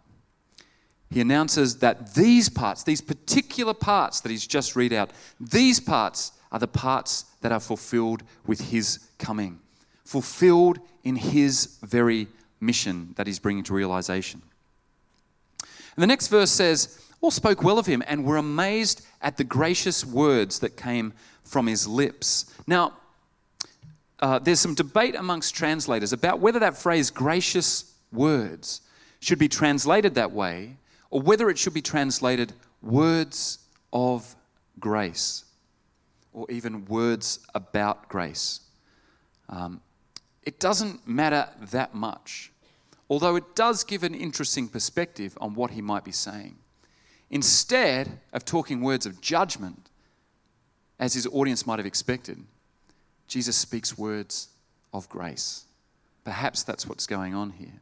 He 1.11 1.21
announces 1.21 1.79
that 1.79 2.15
these 2.15 2.49
parts, 2.49 2.83
these 2.83 3.01
particular 3.01 3.75
parts 3.75 4.21
that 4.21 4.31
he's 4.31 4.47
just 4.47 4.77
read 4.77 4.93
out, 4.93 5.11
these 5.41 5.81
parts 5.81 6.33
are 6.53 6.59
the 6.59 6.69
parts 6.69 7.25
that 7.41 7.53
are 7.53 7.61
fulfilled 7.61 8.23
with 8.47 8.71
his 8.71 8.99
coming, 9.19 9.61
fulfilled 10.05 10.79
in 11.03 11.17
his 11.17 11.79
very 11.83 12.29
mission 12.61 13.13
that 13.17 13.27
he's 13.27 13.39
bringing 13.39 13.65
to 13.65 13.75
realization. 13.75 14.43
And 15.61 16.03
the 16.03 16.07
next 16.07 16.29
verse 16.29 16.51
says, 16.51 17.01
All 17.25 17.31
spoke 17.31 17.63
well 17.63 17.79
of 17.79 17.87
him 17.87 18.03
and 18.07 18.23
were 18.23 18.37
amazed 18.37 19.01
at 19.23 19.39
the 19.39 19.45
gracious 19.45 20.05
words 20.05 20.59
that 20.59 20.77
came 20.77 21.15
from 21.43 21.67
his 21.67 21.89
lips. 21.89 22.55
Now, 22.67 22.93
uh, 24.21 24.41
there's 24.41 24.61
some 24.61 24.75
debate 24.75 25.15
amongst 25.15 25.55
translators 25.55 26.13
about 26.13 26.41
whether 26.41 26.59
that 26.59 26.77
phrase, 26.77 27.09
gracious 27.09 27.95
words, 28.13 28.83
should 29.21 29.39
be 29.39 29.49
translated 29.49 30.17
that 30.17 30.33
way 30.33 30.77
or 31.09 31.23
whether 31.23 31.49
it 31.49 31.57
should 31.57 31.73
be 31.73 31.81
translated 31.81 32.53
words 32.83 33.59
of 33.91 34.37
grace 34.79 35.45
or 36.35 36.45
even 36.51 36.85
words 36.85 37.39
about 37.55 38.07
grace. 38.11 38.61
Um, 39.49 39.81
it 40.43 40.61
doesn't 40.61 41.09
matter 41.09 41.49
that 41.71 41.95
much, 41.95 42.53
although 43.09 43.37
it 43.37 43.57
does 43.57 43.83
give 43.83 44.03
an 44.03 44.15
interesting 44.15 44.69
perspective 44.69 45.39
on 45.41 45.55
what 45.55 45.71
he 45.71 45.81
might 45.81 46.05
be 46.05 46.13
saying. 46.13 46.59
Instead 47.35 48.21
of 48.33 48.45
talking 48.45 48.81
words 48.81 49.07
of 49.07 49.21
judgment, 49.21 49.91
as 51.01 51.15
his 51.15 51.27
audience 51.27 51.67
might 51.67 51.81
have 51.81 51.85
expected, 51.85 52.39
Jesus 53.27 53.57
speaks 53.57 53.99
words 53.99 54.51
of 54.93 55.09
grace. 55.09 55.65
Perhaps 56.23 56.63
that's 56.63 56.87
what's 56.87 57.09
going 57.09 57.35
on 57.35 57.51
here. 57.51 57.81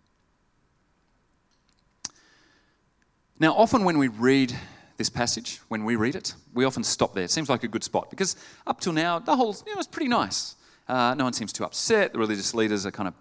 Now, 3.38 3.53
often 3.53 3.85
when 3.85 3.99
we 3.99 4.09
read 4.09 4.57
this 4.97 5.11
passage, 5.11 5.61
when 5.69 5.85
we 5.85 5.97
read 5.97 6.17
it, 6.17 6.35
we 6.55 6.65
often 6.65 6.83
stop 6.83 7.12
there. 7.12 7.25
It 7.25 7.31
seems 7.31 7.51
like 7.51 7.62
a 7.62 7.69
good 7.69 7.85
spot 7.85 8.09
because 8.09 8.37
up 8.67 8.81
till 8.81 8.95
now, 8.95 9.19
the 9.19 9.37
whole, 9.37 9.55
you 9.67 9.75
know, 9.75 9.79
it's 9.79 9.87
pretty 9.87 10.09
nice. 10.09 10.57
Uh, 10.88 11.15
no 11.15 11.25
one 11.25 11.35
seems 11.35 11.53
too 11.53 11.65
upset. 11.65 12.15
The 12.15 12.19
religious 12.19 12.55
leaders 12.55 12.87
are 12.87 12.91
kind 12.91 13.07
of 13.07 13.15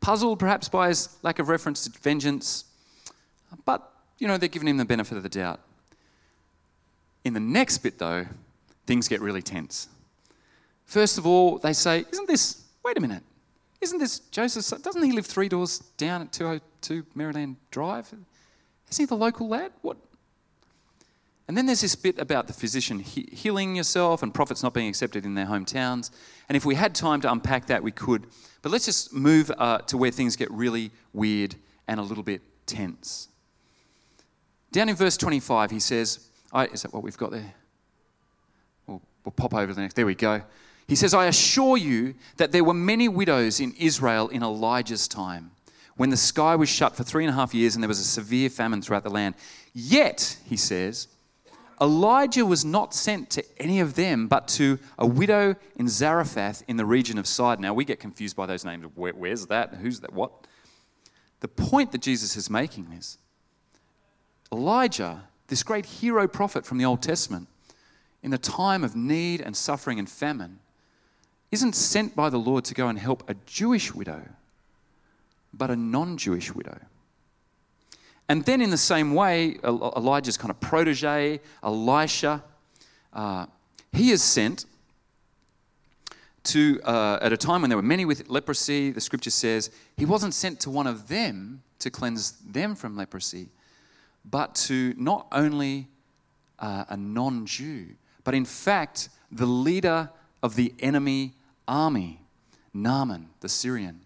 puzzled, 0.00 0.38
perhaps, 0.38 0.68
by 0.68 0.88
his 0.88 1.16
lack 1.22 1.38
of 1.38 1.48
reference 1.48 1.84
to 1.84 1.98
vengeance. 1.98 2.64
But, 3.64 3.90
you 4.18 4.28
know, 4.28 4.36
they're 4.36 4.50
giving 4.50 4.68
him 4.68 4.76
the 4.76 4.84
benefit 4.84 5.16
of 5.16 5.22
the 5.22 5.30
doubt. 5.30 5.60
In 7.24 7.34
the 7.34 7.40
next 7.40 7.78
bit, 7.78 7.98
though, 7.98 8.26
things 8.86 9.08
get 9.08 9.20
really 9.20 9.42
tense. 9.42 9.88
First 10.84 11.18
of 11.18 11.26
all, 11.26 11.58
they 11.58 11.72
say, 11.72 12.04
Isn't 12.10 12.26
this, 12.26 12.64
wait 12.84 12.96
a 12.96 13.00
minute, 13.00 13.22
isn't 13.80 13.98
this 13.98 14.20
Joseph? 14.20 14.82
Doesn't 14.82 15.02
he 15.02 15.12
live 15.12 15.26
three 15.26 15.48
doors 15.48 15.78
down 15.96 16.22
at 16.22 16.32
202 16.32 17.04
Maryland 17.14 17.56
Drive? 17.70 18.06
Isn't 18.90 19.02
he 19.02 19.04
the 19.04 19.16
local 19.16 19.48
lad? 19.48 19.72
What? 19.82 19.96
And 21.46 21.56
then 21.56 21.64
there's 21.66 21.80
this 21.80 21.94
bit 21.94 22.18
about 22.18 22.46
the 22.46 22.52
physician 22.52 22.98
he- 22.98 23.28
healing 23.32 23.74
yourself 23.74 24.22
and 24.22 24.34
prophets 24.34 24.62
not 24.62 24.74
being 24.74 24.88
accepted 24.88 25.24
in 25.24 25.34
their 25.34 25.46
hometowns. 25.46 26.10
And 26.48 26.56
if 26.56 26.66
we 26.66 26.74
had 26.74 26.94
time 26.94 27.20
to 27.22 27.32
unpack 27.32 27.66
that, 27.68 27.82
we 27.82 27.90
could. 27.90 28.26
But 28.60 28.70
let's 28.70 28.84
just 28.84 29.14
move 29.14 29.50
uh, 29.56 29.78
to 29.78 29.96
where 29.96 30.10
things 30.10 30.36
get 30.36 30.50
really 30.50 30.90
weird 31.12 31.54
and 31.86 31.98
a 31.98 32.02
little 32.02 32.24
bit 32.24 32.42
tense. 32.66 33.28
Down 34.72 34.90
in 34.90 34.96
verse 34.96 35.16
25, 35.16 35.70
he 35.70 35.80
says, 35.80 36.27
Is 36.54 36.82
that 36.82 36.92
what 36.92 37.02
we've 37.02 37.16
got 37.16 37.30
there? 37.30 37.54
We'll, 38.86 39.02
we'll 39.24 39.32
pop 39.32 39.54
over 39.54 39.72
the 39.72 39.80
next. 39.80 39.94
There 39.94 40.06
we 40.06 40.14
go. 40.14 40.42
He 40.86 40.94
says, 40.94 41.12
I 41.12 41.26
assure 41.26 41.76
you 41.76 42.14
that 42.38 42.52
there 42.52 42.64
were 42.64 42.74
many 42.74 43.08
widows 43.08 43.60
in 43.60 43.74
Israel 43.78 44.28
in 44.28 44.42
Elijah's 44.42 45.06
time, 45.06 45.50
when 45.96 46.10
the 46.10 46.16
sky 46.16 46.56
was 46.56 46.68
shut 46.68 46.96
for 46.96 47.04
three 47.04 47.24
and 47.24 47.30
a 47.30 47.34
half 47.34 47.52
years 47.52 47.74
and 47.74 47.82
there 47.82 47.88
was 47.88 48.00
a 48.00 48.04
severe 48.04 48.48
famine 48.48 48.80
throughout 48.80 49.02
the 49.02 49.10
land. 49.10 49.34
Yet, 49.74 50.38
he 50.46 50.56
says, 50.56 51.08
Elijah 51.80 52.46
was 52.46 52.64
not 52.64 52.94
sent 52.94 53.30
to 53.30 53.44
any 53.58 53.80
of 53.80 53.94
them, 53.94 54.26
but 54.26 54.48
to 54.48 54.78
a 54.98 55.06
widow 55.06 55.54
in 55.76 55.88
Zarephath 55.88 56.62
in 56.66 56.76
the 56.76 56.84
region 56.84 57.18
of 57.18 57.26
Sidon. 57.26 57.62
Now, 57.62 57.74
we 57.74 57.84
get 57.84 58.00
confused 58.00 58.34
by 58.34 58.46
those 58.46 58.64
names. 58.64 58.86
Where, 58.94 59.12
where's 59.12 59.46
that? 59.46 59.74
Who's 59.74 60.00
that? 60.00 60.12
What? 60.12 60.32
The 61.40 61.48
point 61.48 61.92
that 61.92 62.00
Jesus 62.00 62.36
is 62.36 62.48
making 62.48 62.92
is 62.92 63.18
Elijah, 64.50 65.24
this 65.48 65.62
great 65.62 65.86
hero 65.86 66.28
prophet 66.28 66.64
from 66.64 66.78
the 66.78 66.84
Old 66.84 67.02
Testament, 67.02 67.48
in 68.22 68.30
the 68.30 68.38
time 68.38 68.84
of 68.84 68.94
need 68.94 69.40
and 69.40 69.56
suffering 69.56 69.98
and 69.98 70.08
famine, 70.08 70.58
isn't 71.50 71.74
sent 71.74 72.14
by 72.14 72.28
the 72.28 72.38
Lord 72.38 72.64
to 72.66 72.74
go 72.74 72.88
and 72.88 72.98
help 72.98 73.28
a 73.28 73.34
Jewish 73.46 73.94
widow, 73.94 74.28
but 75.52 75.70
a 75.70 75.76
non 75.76 76.16
Jewish 76.16 76.54
widow. 76.54 76.78
And 78.28 78.44
then, 78.44 78.60
in 78.60 78.68
the 78.68 78.76
same 78.76 79.14
way, 79.14 79.58
Elijah's 79.64 80.36
kind 80.36 80.50
of 80.50 80.60
protege, 80.60 81.40
Elisha, 81.62 82.44
uh, 83.14 83.46
he 83.92 84.10
is 84.10 84.22
sent 84.22 84.66
to, 86.44 86.80
uh, 86.84 87.18
at 87.22 87.32
a 87.32 87.38
time 87.38 87.62
when 87.62 87.70
there 87.70 87.76
were 87.78 87.82
many 87.82 88.04
with 88.04 88.28
leprosy, 88.28 88.90
the 88.90 89.00
scripture 89.00 89.30
says, 89.30 89.70
he 89.96 90.04
wasn't 90.04 90.34
sent 90.34 90.60
to 90.60 90.70
one 90.70 90.86
of 90.86 91.08
them 91.08 91.62
to 91.78 91.90
cleanse 91.90 92.32
them 92.32 92.74
from 92.74 92.96
leprosy, 92.96 93.48
but 94.30 94.54
to 94.54 94.94
not 94.96 95.26
only 95.32 95.88
uh, 96.58 96.84
a 96.88 96.96
non 96.96 97.46
Jew, 97.46 97.88
but 98.24 98.34
in 98.34 98.44
fact, 98.44 99.08
the 99.30 99.46
leader 99.46 100.10
of 100.42 100.56
the 100.56 100.74
enemy 100.80 101.34
army, 101.66 102.20
Naaman, 102.72 103.28
the 103.40 103.48
Syrian. 103.48 104.00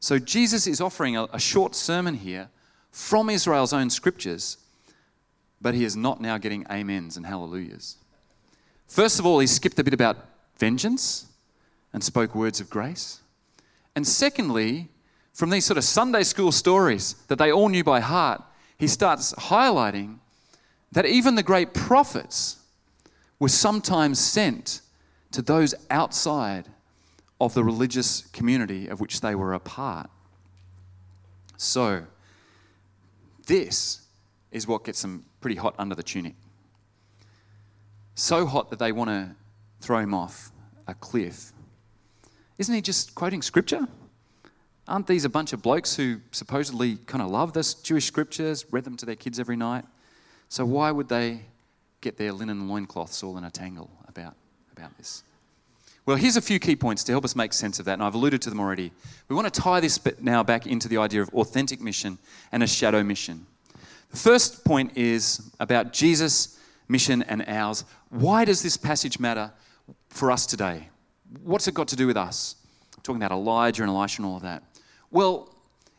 So 0.00 0.18
Jesus 0.18 0.66
is 0.66 0.80
offering 0.80 1.16
a, 1.16 1.24
a 1.32 1.40
short 1.40 1.74
sermon 1.74 2.14
here 2.14 2.50
from 2.90 3.30
Israel's 3.30 3.72
own 3.72 3.90
scriptures, 3.90 4.58
but 5.60 5.74
he 5.74 5.84
is 5.84 5.96
not 5.96 6.20
now 6.20 6.38
getting 6.38 6.66
amens 6.66 7.16
and 7.16 7.26
hallelujahs. 7.26 7.96
First 8.86 9.18
of 9.18 9.26
all, 9.26 9.38
he 9.38 9.46
skipped 9.46 9.78
a 9.78 9.84
bit 9.84 9.94
about 9.94 10.18
vengeance 10.56 11.26
and 11.92 12.04
spoke 12.04 12.34
words 12.34 12.60
of 12.60 12.68
grace. 12.68 13.20
And 13.96 14.06
secondly, 14.06 14.88
from 15.32 15.50
these 15.50 15.64
sort 15.64 15.78
of 15.78 15.84
Sunday 15.84 16.22
school 16.22 16.52
stories 16.52 17.14
that 17.28 17.38
they 17.38 17.50
all 17.50 17.68
knew 17.68 17.82
by 17.82 18.00
heart, 18.00 18.42
he 18.78 18.86
starts 18.86 19.32
highlighting 19.34 20.18
that 20.92 21.06
even 21.06 21.34
the 21.34 21.42
great 21.42 21.74
prophets 21.74 22.58
were 23.38 23.48
sometimes 23.48 24.18
sent 24.18 24.80
to 25.32 25.42
those 25.42 25.74
outside 25.90 26.68
of 27.40 27.54
the 27.54 27.64
religious 27.64 28.22
community 28.32 28.86
of 28.88 29.00
which 29.00 29.20
they 29.20 29.34
were 29.34 29.52
a 29.52 29.60
part. 29.60 30.08
So, 31.56 32.04
this 33.46 34.02
is 34.50 34.66
what 34.66 34.84
gets 34.84 35.02
them 35.02 35.24
pretty 35.40 35.56
hot 35.56 35.74
under 35.78 35.94
the 35.94 36.02
tunic. 36.02 36.34
So 38.14 38.46
hot 38.46 38.70
that 38.70 38.78
they 38.78 38.92
want 38.92 39.10
to 39.10 39.34
throw 39.80 39.98
him 39.98 40.14
off 40.14 40.52
a 40.86 40.94
cliff. 40.94 41.52
Isn't 42.58 42.74
he 42.74 42.80
just 42.80 43.14
quoting 43.14 43.42
scripture? 43.42 43.88
Aren't 44.86 45.06
these 45.06 45.24
a 45.24 45.30
bunch 45.30 45.52
of 45.52 45.62
blokes 45.62 45.96
who 45.96 46.20
supposedly 46.30 46.96
kind 47.06 47.22
of 47.22 47.30
love 47.30 47.52
this 47.54 47.74
Jewish 47.74 48.04
scriptures, 48.04 48.66
read 48.70 48.84
them 48.84 48.96
to 48.98 49.06
their 49.06 49.16
kids 49.16 49.40
every 49.40 49.56
night? 49.56 49.84
So 50.48 50.64
why 50.64 50.90
would 50.90 51.08
they 51.08 51.40
get 52.00 52.18
their 52.18 52.32
linen 52.32 52.68
loincloths 52.68 53.22
all 53.22 53.38
in 53.38 53.44
a 53.44 53.50
tangle 53.50 53.90
about 54.06 54.34
about 54.76 54.96
this? 54.98 55.22
Well, 56.06 56.18
here's 56.18 56.36
a 56.36 56.42
few 56.42 56.58
key 56.58 56.76
points 56.76 57.02
to 57.04 57.12
help 57.12 57.24
us 57.24 57.34
make 57.34 57.54
sense 57.54 57.78
of 57.78 57.86
that, 57.86 57.94
and 57.94 58.02
I've 58.02 58.14
alluded 58.14 58.42
to 58.42 58.50
them 58.50 58.60
already. 58.60 58.92
We 59.28 59.36
want 59.36 59.52
to 59.52 59.60
tie 59.60 59.80
this 59.80 59.96
bit 59.96 60.22
now 60.22 60.42
back 60.42 60.66
into 60.66 60.86
the 60.86 60.98
idea 60.98 61.22
of 61.22 61.30
authentic 61.30 61.80
mission 61.80 62.18
and 62.52 62.62
a 62.62 62.66
shadow 62.66 63.02
mission. 63.02 63.46
The 64.10 64.18
first 64.18 64.64
point 64.64 64.98
is 64.98 65.50
about 65.60 65.94
Jesus' 65.94 66.58
mission 66.88 67.22
and 67.22 67.42
ours. 67.48 67.84
Why 68.10 68.44
does 68.44 68.62
this 68.62 68.76
passage 68.76 69.18
matter 69.18 69.50
for 70.10 70.30
us 70.30 70.44
today? 70.44 70.90
What's 71.42 71.68
it 71.68 71.74
got 71.74 71.88
to 71.88 71.96
do 71.96 72.06
with 72.06 72.18
us? 72.18 72.56
Talking 73.02 73.22
about 73.22 73.32
Elijah 73.32 73.82
and 73.82 73.90
Elisha 73.90 74.20
and 74.20 74.26
all 74.26 74.36
of 74.36 74.42
that. 74.42 74.62
Well, 75.14 75.54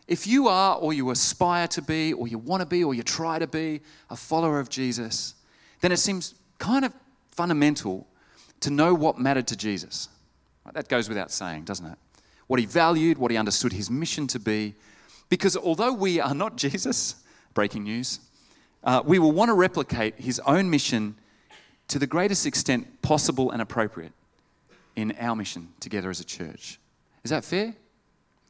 if 0.09 0.27
you 0.27 0.49
are, 0.49 0.75
or 0.75 0.91
you 0.91 1.09
aspire 1.09 1.69
to 1.69 1.81
be, 1.81 2.11
or 2.11 2.27
you 2.27 2.37
want 2.37 2.59
to 2.59 2.65
be, 2.65 2.83
or 2.83 2.93
you 2.93 3.01
try 3.01 3.39
to 3.39 3.47
be 3.47 3.79
a 4.09 4.17
follower 4.17 4.59
of 4.59 4.67
Jesus, 4.67 5.35
then 5.79 5.93
it 5.93 5.99
seems 5.99 6.35
kind 6.59 6.83
of 6.83 6.91
fundamental 7.31 8.05
to 8.59 8.69
know 8.69 8.93
what 8.93 9.17
mattered 9.17 9.47
to 9.47 9.55
Jesus. 9.55 10.09
That 10.73 10.89
goes 10.89 11.07
without 11.07 11.31
saying, 11.31 11.63
doesn't 11.63 11.85
it? 11.85 11.97
What 12.47 12.59
he 12.59 12.65
valued, 12.65 13.17
what 13.17 13.31
he 13.31 13.37
understood 13.37 13.71
his 13.71 13.89
mission 13.89 14.27
to 14.27 14.37
be. 14.37 14.75
Because 15.29 15.55
although 15.55 15.93
we 15.93 16.19
are 16.19 16.35
not 16.35 16.57
Jesus, 16.57 17.15
breaking 17.53 17.83
news. 17.83 18.19
Uh, 18.83 19.01
we 19.05 19.17
will 19.17 19.31
want 19.31 19.47
to 19.47 19.53
replicate 19.53 20.15
his 20.15 20.41
own 20.41 20.69
mission 20.69 21.15
to 21.87 21.99
the 21.99 22.05
greatest 22.05 22.45
extent 22.45 23.01
possible 23.01 23.51
and 23.51 23.61
appropriate 23.61 24.11
in 24.97 25.15
our 25.21 25.37
mission 25.37 25.69
together 25.79 26.09
as 26.09 26.19
a 26.19 26.25
church. 26.25 26.79
Is 27.23 27.31
that 27.31 27.45
fair? 27.45 27.75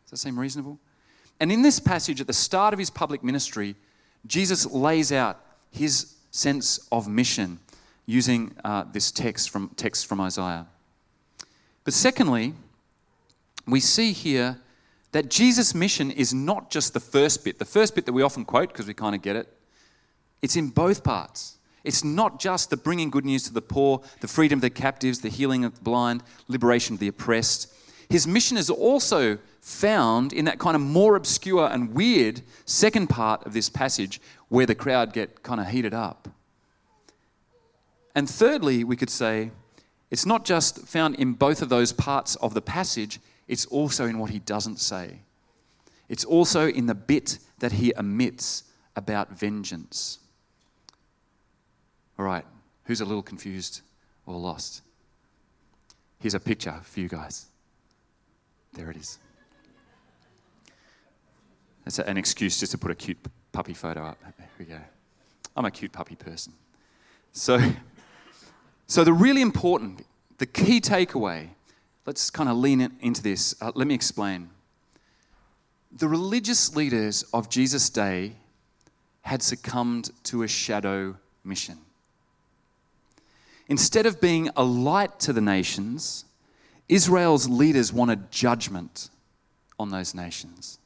Does 0.06 0.12
that 0.12 0.18
seem 0.18 0.40
reasonable? 0.40 0.80
And 1.40 1.52
in 1.52 1.62
this 1.62 1.80
passage, 1.80 2.22
at 2.22 2.28
the 2.28 2.34
start 2.34 2.74
of 2.74 2.80
his 2.80 2.90
public 2.90 3.24
ministry, 3.24 3.76
Jesus 4.28 4.66
lays 4.66 5.12
out 5.12 5.42
his 5.72 6.16
sense 6.32 6.88
of 6.92 7.08
mission 7.08 7.60
using 8.06 8.56
uh, 8.64 8.86
this 8.92 9.12
text 9.12 9.50
from, 9.50 9.70
text 9.76 10.06
from 10.06 10.22
Isaiah. 10.22 10.68
But 11.84 11.94
secondly, 11.94 12.54
we 13.68 13.80
see 13.80 14.12
here 14.12 14.60
that 15.12 15.30
Jesus' 15.30 15.74
mission 15.74 16.12
is 16.12 16.34
not 16.34 16.70
just 16.70 16.94
the 16.94 17.00
first 17.00 17.44
bit, 17.44 17.58
the 17.58 17.66
first 17.66 17.96
bit 17.96 18.06
that 18.06 18.14
we 18.14 18.22
often 18.22 18.46
quote 18.46 18.70
because 18.70 18.88
we 18.88 18.94
kind 18.94 19.16
of 19.16 19.22
get 19.22 19.36
it. 19.36 19.52
It's 20.42 20.56
in 20.56 20.70
both 20.70 21.04
parts. 21.04 21.58
It's 21.84 22.04
not 22.04 22.40
just 22.40 22.70
the 22.70 22.78
bringing 22.78 23.10
good 23.10 23.26
news 23.26 23.44
to 23.44 23.54
the 23.54 23.62
poor, 23.62 24.02
the 24.20 24.28
freedom 24.28 24.58
of 24.58 24.62
the 24.62 24.70
captives, 24.70 25.22
the 25.22 25.30
healing 25.30 25.64
of 25.64 25.76
the 25.76 25.82
blind, 25.82 26.24
liberation 26.48 26.96
of 26.96 27.00
the 27.00 27.08
oppressed. 27.08 27.72
His 28.10 28.28
mission 28.28 28.58
is 28.58 28.70
also 28.70 29.38
found 29.66 30.32
in 30.32 30.46
that 30.46 30.60
kind 30.60 30.76
of 30.76 30.82
more 30.82 31.16
obscure 31.16 31.68
and 31.72 31.92
weird 31.96 32.40
second 32.66 33.08
part 33.08 33.44
of 33.48 33.54
this 33.54 33.68
passage 33.68 34.22
where 34.48 34.68
the 34.68 34.76
crowd 34.76 35.12
get 35.12 35.42
kind 35.42 35.60
of 35.60 35.66
heated 35.68 35.92
up. 35.92 36.30
And 38.14 38.30
thirdly, 38.30 38.84
we 38.84 38.96
could 38.96 39.10
say 39.10 39.50
it's 40.12 40.24
not 40.24 40.46
just 40.46 40.88
found 40.88 41.16
in 41.16 41.34
both 41.34 41.64
of 41.64 41.70
those 41.70 41.92
parts 41.92 42.36
of 42.36 42.54
the 42.54 42.62
passage, 42.62 43.20
it's 43.48 43.66
also 43.66 44.06
in 44.06 44.20
what 44.20 44.30
he 44.30 44.38
doesn't 44.38 44.80
say. 44.80 45.22
It's 46.10 46.24
also 46.24 46.68
in 46.68 46.86
the 46.86 46.94
bit 46.94 47.40
that 47.58 47.72
he 47.72 47.92
omits 47.98 48.66
about 48.96 49.32
vengeance. 49.32 50.20
All 52.20 52.26
right, 52.26 52.46
who's 52.84 53.02
a 53.02 53.06
little 53.06 53.24
confused 53.24 53.82
or 54.28 54.38
lost? 54.38 54.84
Here's 56.20 56.36
a 56.36 56.40
picture 56.40 56.80
for 56.84 57.00
you 57.00 57.10
guys. 57.10 57.48
There 58.74 58.92
it 58.92 58.98
is. 58.98 59.18
That's 61.86 62.00
an 62.00 62.18
excuse 62.18 62.60
just 62.60 62.72
to 62.72 62.78
put 62.78 62.92
a 62.92 62.96
cute 62.96 63.18
puppy 63.52 63.74
photo 63.74 64.04
up. 64.04 64.18
There 64.38 64.48
we 64.60 64.66
go. 64.66 64.80
I'm 65.56 65.66
a 65.66 65.72
cute 65.72 65.94
puppy 65.94 66.16
person. 66.16 66.52
So, 67.32 67.60
so 68.88 69.04
the 69.04 69.14
really 69.14 69.42
important, 69.42 70.04
the 70.40 70.48
key 70.48 70.82
takeaway, 70.82 71.50
let's 72.06 72.30
kind 72.32 72.50
of 72.50 72.58
lean 72.58 72.92
into 73.00 73.22
this. 73.22 73.56
Uh, 73.62 73.72
let 73.76 73.88
me 73.88 73.94
explain. 73.94 74.50
The 75.92 76.08
religious 76.08 76.76
leaders 76.76 77.24
of 77.34 77.50
Jesus' 77.50 77.90
day 77.90 78.34
had 79.22 79.44
succumbed 79.44 80.10
to 80.24 80.44
a 80.44 80.48
shadow 80.48 81.16
mission. 81.44 81.78
Instead 83.68 84.06
of 84.06 84.20
being 84.20 84.50
a 84.56 84.64
light 84.64 85.20
to 85.20 85.34
the 85.34 85.42
nations, 85.42 86.26
Israel's 86.90 87.48
leaders 87.48 87.94
wanted 87.94 88.32
judgment 88.32 89.10
on 89.80 89.90
those 89.90 90.14
nations. 90.14 90.80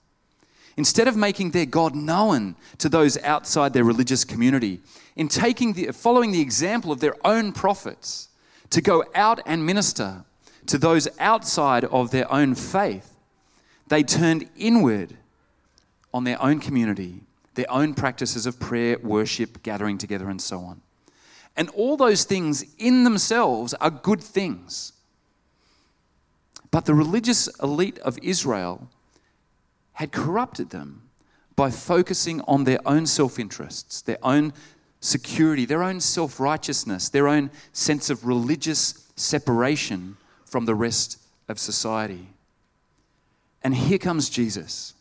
Instead 0.80 1.10
of 1.10 1.18
making 1.18 1.52
their 1.52 1.66
God 1.66 1.94
known 1.94 2.56
to 2.78 2.88
those 2.88 3.18
outside 3.24 3.74
their 3.74 3.84
religious 3.84 4.24
community, 4.24 4.80
in 5.18 5.28
taking 5.28 5.74
the, 5.74 5.92
following 5.92 6.32
the 6.32 6.40
example 6.40 6.90
of 6.90 7.02
their 7.02 7.16
own 7.28 7.52
prophets 7.52 8.30
to 8.70 8.80
go 8.80 9.04
out 9.14 9.42
and 9.46 9.66
minister 9.66 10.24
to 10.68 10.78
those 10.78 11.06
outside 11.20 11.84
of 11.84 12.12
their 12.12 12.32
own 12.32 12.56
faith, 12.56 13.14
they 13.90 14.04
turned 14.04 14.50
inward 14.56 15.18
on 16.14 16.24
their 16.24 16.42
own 16.42 16.62
community, 16.62 17.24
their 17.56 17.70
own 17.70 17.94
practices 17.94 18.46
of 18.46 18.58
prayer, 18.58 18.98
worship, 19.00 19.62
gathering 19.64 19.98
together, 19.98 20.30
and 20.30 20.42
so 20.42 20.60
on. 20.60 20.80
And 21.58 21.68
all 21.72 21.98
those 21.98 22.24
things 22.24 22.64
in 22.78 23.04
themselves 23.04 23.74
are 23.82 23.90
good 23.90 24.24
things. 24.24 24.94
But 26.72 26.86
the 26.86 26.96
religious 26.96 27.50
elite 27.62 28.00
of 28.00 28.18
Israel 28.22 28.88
had 30.00 30.14
corrupted 30.14 30.70
them 30.70 31.02
by 31.58 31.70
focusing 31.70 32.40
on 32.48 32.64
their 32.64 32.80
own 32.86 33.06
self 33.06 33.38
interests, 33.38 34.02
their 34.02 34.18
own 34.24 34.54
security, 35.02 35.66
their 35.66 35.84
own 35.84 36.00
self 36.00 36.40
righteousness, 36.40 37.10
their 37.10 37.28
own 37.28 37.52
sense 37.74 38.10
of 38.10 38.26
religious 38.26 39.12
separation 39.18 40.16
from 40.46 40.64
the 40.64 40.74
rest 40.74 41.20
of 41.50 41.60
society. 41.60 42.30
And 43.62 43.76
here 43.76 43.98
comes 43.98 44.30
Jesus, 44.30 44.94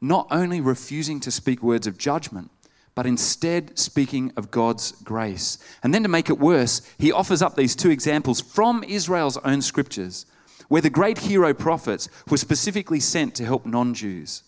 not 0.00 0.28
only 0.30 0.60
refusing 0.60 1.18
to 1.18 1.32
speak 1.32 1.60
words 1.60 1.88
of 1.88 1.98
judgment, 1.98 2.52
but 2.94 3.06
instead 3.06 3.76
speaking 3.76 4.32
of 4.36 4.52
God's 4.52 4.92
grace. 5.02 5.58
And 5.82 5.92
then 5.92 6.04
to 6.04 6.08
make 6.08 6.30
it 6.30 6.38
worse, 6.38 6.80
he 6.96 7.10
offers 7.10 7.42
up 7.42 7.56
these 7.56 7.74
two 7.74 7.90
examples 7.90 8.40
from 8.40 8.84
Israel's 8.84 9.36
own 9.38 9.62
scriptures 9.62 10.26
where 10.68 10.82
the 10.82 10.90
great 10.90 11.18
hero 11.18 11.52
prophets 11.52 12.08
were 12.28 12.36
specifically 12.36 13.00
sent 13.00 13.34
to 13.34 13.44
help 13.44 13.66
non 13.66 13.94
Jews. 13.94 14.42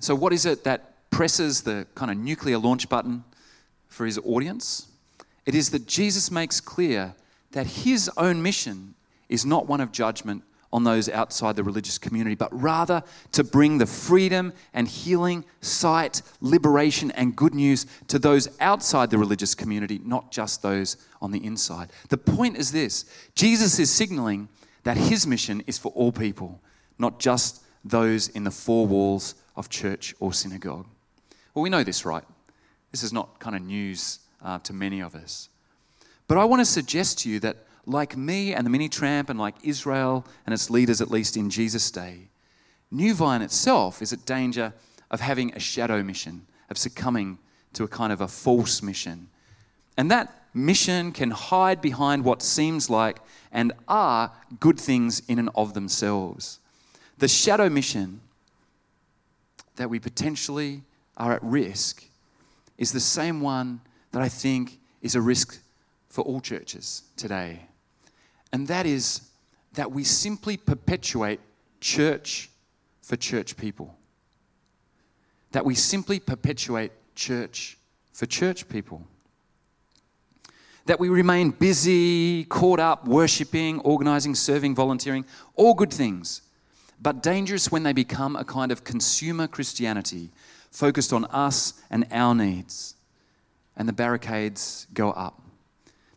So, 0.00 0.14
what 0.14 0.32
is 0.32 0.46
it 0.46 0.64
that 0.64 1.10
presses 1.10 1.62
the 1.62 1.86
kind 1.94 2.10
of 2.10 2.16
nuclear 2.16 2.58
launch 2.58 2.88
button 2.88 3.24
for 3.88 4.06
his 4.06 4.18
audience? 4.24 4.88
It 5.46 5.54
is 5.54 5.70
that 5.70 5.86
Jesus 5.86 6.30
makes 6.30 6.60
clear 6.60 7.14
that 7.52 7.66
his 7.66 8.10
own 8.16 8.42
mission 8.42 8.94
is 9.28 9.46
not 9.46 9.66
one 9.66 9.80
of 9.80 9.92
judgment 9.92 10.44
on 10.72 10.84
those 10.84 11.08
outside 11.08 11.56
the 11.56 11.64
religious 11.64 11.98
community, 11.98 12.34
but 12.34 12.48
rather 12.52 13.02
to 13.32 13.42
bring 13.42 13.78
the 13.78 13.86
freedom 13.86 14.52
and 14.74 14.86
healing, 14.86 15.44
sight, 15.60 16.20
liberation, 16.40 17.10
and 17.12 17.34
good 17.34 17.54
news 17.54 17.86
to 18.08 18.18
those 18.18 18.48
outside 18.60 19.10
the 19.10 19.18
religious 19.18 19.54
community, 19.54 20.00
not 20.04 20.30
just 20.30 20.62
those 20.62 20.96
on 21.22 21.30
the 21.30 21.44
inside. 21.44 21.90
The 22.10 22.18
point 22.18 22.56
is 22.56 22.70
this 22.72 23.06
Jesus 23.34 23.78
is 23.78 23.90
signaling 23.90 24.48
that 24.84 24.96
his 24.96 25.26
mission 25.26 25.62
is 25.66 25.78
for 25.78 25.90
all 25.92 26.12
people, 26.12 26.60
not 26.98 27.18
just 27.18 27.62
those 27.84 28.28
in 28.28 28.44
the 28.44 28.50
four 28.50 28.86
walls 28.86 29.34
of 29.56 29.68
church 29.68 30.14
or 30.20 30.32
synagogue. 30.32 30.86
Well, 31.54 31.62
we 31.62 31.70
know 31.70 31.82
this, 31.82 32.04
right? 32.04 32.24
This 32.90 33.02
is 33.02 33.12
not 33.12 33.38
kind 33.38 33.56
of 33.56 33.62
news 33.62 34.20
uh, 34.42 34.58
to 34.60 34.72
many 34.72 35.00
of 35.00 35.14
us. 35.14 35.48
But 36.26 36.38
I 36.38 36.44
want 36.44 36.60
to 36.60 36.66
suggest 36.66 37.20
to 37.20 37.30
you 37.30 37.40
that 37.40 37.56
like 37.88 38.16
me 38.16 38.52
and 38.54 38.66
the 38.66 38.70
mini 38.70 38.88
tramp 38.88 39.30
and 39.30 39.38
like 39.38 39.54
Israel 39.62 40.26
and 40.46 40.52
its 40.52 40.70
leaders, 40.70 41.00
at 41.00 41.10
least 41.10 41.36
in 41.36 41.50
Jesus' 41.50 41.90
day, 41.90 42.28
New 42.90 43.14
Vine 43.14 43.42
itself 43.42 44.02
is 44.02 44.12
at 44.12 44.24
danger 44.24 44.72
of 45.10 45.20
having 45.20 45.54
a 45.54 45.60
shadow 45.60 46.02
mission, 46.02 46.46
of 46.70 46.78
succumbing 46.78 47.38
to 47.72 47.84
a 47.84 47.88
kind 47.88 48.12
of 48.12 48.20
a 48.20 48.28
false 48.28 48.82
mission. 48.82 49.28
And 49.96 50.10
that 50.10 50.44
mission 50.54 51.12
can 51.12 51.30
hide 51.30 51.80
behind 51.80 52.24
what 52.24 52.42
seems 52.42 52.88
like 52.88 53.18
and 53.52 53.72
are 53.88 54.32
good 54.60 54.78
things 54.78 55.22
in 55.28 55.38
and 55.38 55.50
of 55.54 55.74
themselves. 55.74 56.60
The 57.18 57.28
shadow 57.28 57.68
mission 57.68 58.20
that 59.76 59.90
we 59.90 59.98
potentially 59.98 60.82
are 61.16 61.32
at 61.32 61.42
risk 61.42 62.04
is 62.76 62.92
the 62.92 63.00
same 63.00 63.40
one 63.40 63.80
that 64.12 64.22
I 64.22 64.28
think 64.28 64.78
is 65.02 65.14
a 65.14 65.20
risk 65.20 65.60
for 66.08 66.22
all 66.22 66.40
churches 66.40 67.02
today 67.16 67.67
and 68.52 68.66
that 68.68 68.86
is 68.86 69.22
that 69.74 69.92
we 69.92 70.04
simply 70.04 70.56
perpetuate 70.56 71.40
church 71.80 72.50
for 73.02 73.16
church 73.16 73.56
people. 73.56 73.96
That 75.52 75.64
we 75.64 75.74
simply 75.74 76.20
perpetuate 76.20 76.92
church 77.14 77.78
for 78.12 78.26
church 78.26 78.68
people. 78.68 79.06
That 80.86 80.98
we 80.98 81.08
remain 81.08 81.50
busy, 81.50 82.44
caught 82.44 82.80
up, 82.80 83.06
worshipping, 83.06 83.80
organizing, 83.80 84.34
serving, 84.34 84.74
volunteering, 84.74 85.24
all 85.54 85.74
good 85.74 85.92
things, 85.92 86.42
but 87.00 87.22
dangerous 87.22 87.70
when 87.70 87.82
they 87.82 87.92
become 87.92 88.36
a 88.36 88.44
kind 88.44 88.72
of 88.72 88.84
consumer 88.84 89.46
Christianity 89.46 90.30
focused 90.70 91.12
on 91.12 91.24
us 91.26 91.74
and 91.90 92.06
our 92.10 92.34
needs. 92.34 92.94
And 93.76 93.88
the 93.88 93.92
barricades 93.92 94.86
go 94.92 95.12
up. 95.12 95.40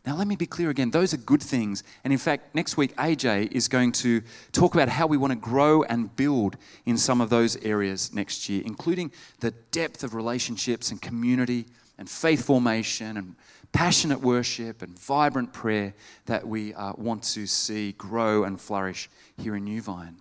Now, 0.04 0.16
let 0.16 0.26
me 0.26 0.34
be 0.34 0.46
clear 0.46 0.68
again. 0.68 0.90
Those 0.90 1.14
are 1.14 1.18
good 1.18 1.42
things. 1.42 1.84
And 2.02 2.12
in 2.12 2.18
fact, 2.18 2.56
next 2.56 2.76
week, 2.76 2.96
AJ 2.96 3.52
is 3.52 3.68
going 3.68 3.92
to 3.92 4.20
talk 4.50 4.74
about 4.74 4.88
how 4.88 5.06
we 5.06 5.16
want 5.16 5.32
to 5.32 5.38
grow 5.38 5.84
and 5.84 6.14
build 6.16 6.56
in 6.86 6.98
some 6.98 7.20
of 7.20 7.30
those 7.30 7.56
areas 7.58 8.12
next 8.12 8.48
year, 8.48 8.62
including 8.66 9.12
the 9.38 9.52
depth 9.70 10.02
of 10.02 10.14
relationships 10.14 10.90
and 10.90 11.00
community 11.00 11.66
and 11.98 12.10
faith 12.10 12.44
formation 12.44 13.16
and 13.16 13.36
passionate 13.70 14.20
worship 14.20 14.82
and 14.82 14.98
vibrant 14.98 15.52
prayer 15.52 15.94
that 16.26 16.46
we 16.46 16.74
uh, 16.74 16.92
want 16.96 17.22
to 17.22 17.46
see 17.46 17.92
grow 17.92 18.42
and 18.42 18.60
flourish 18.60 19.08
here 19.38 19.54
in 19.54 19.64
New 19.64 19.80
Vine. 19.80 20.16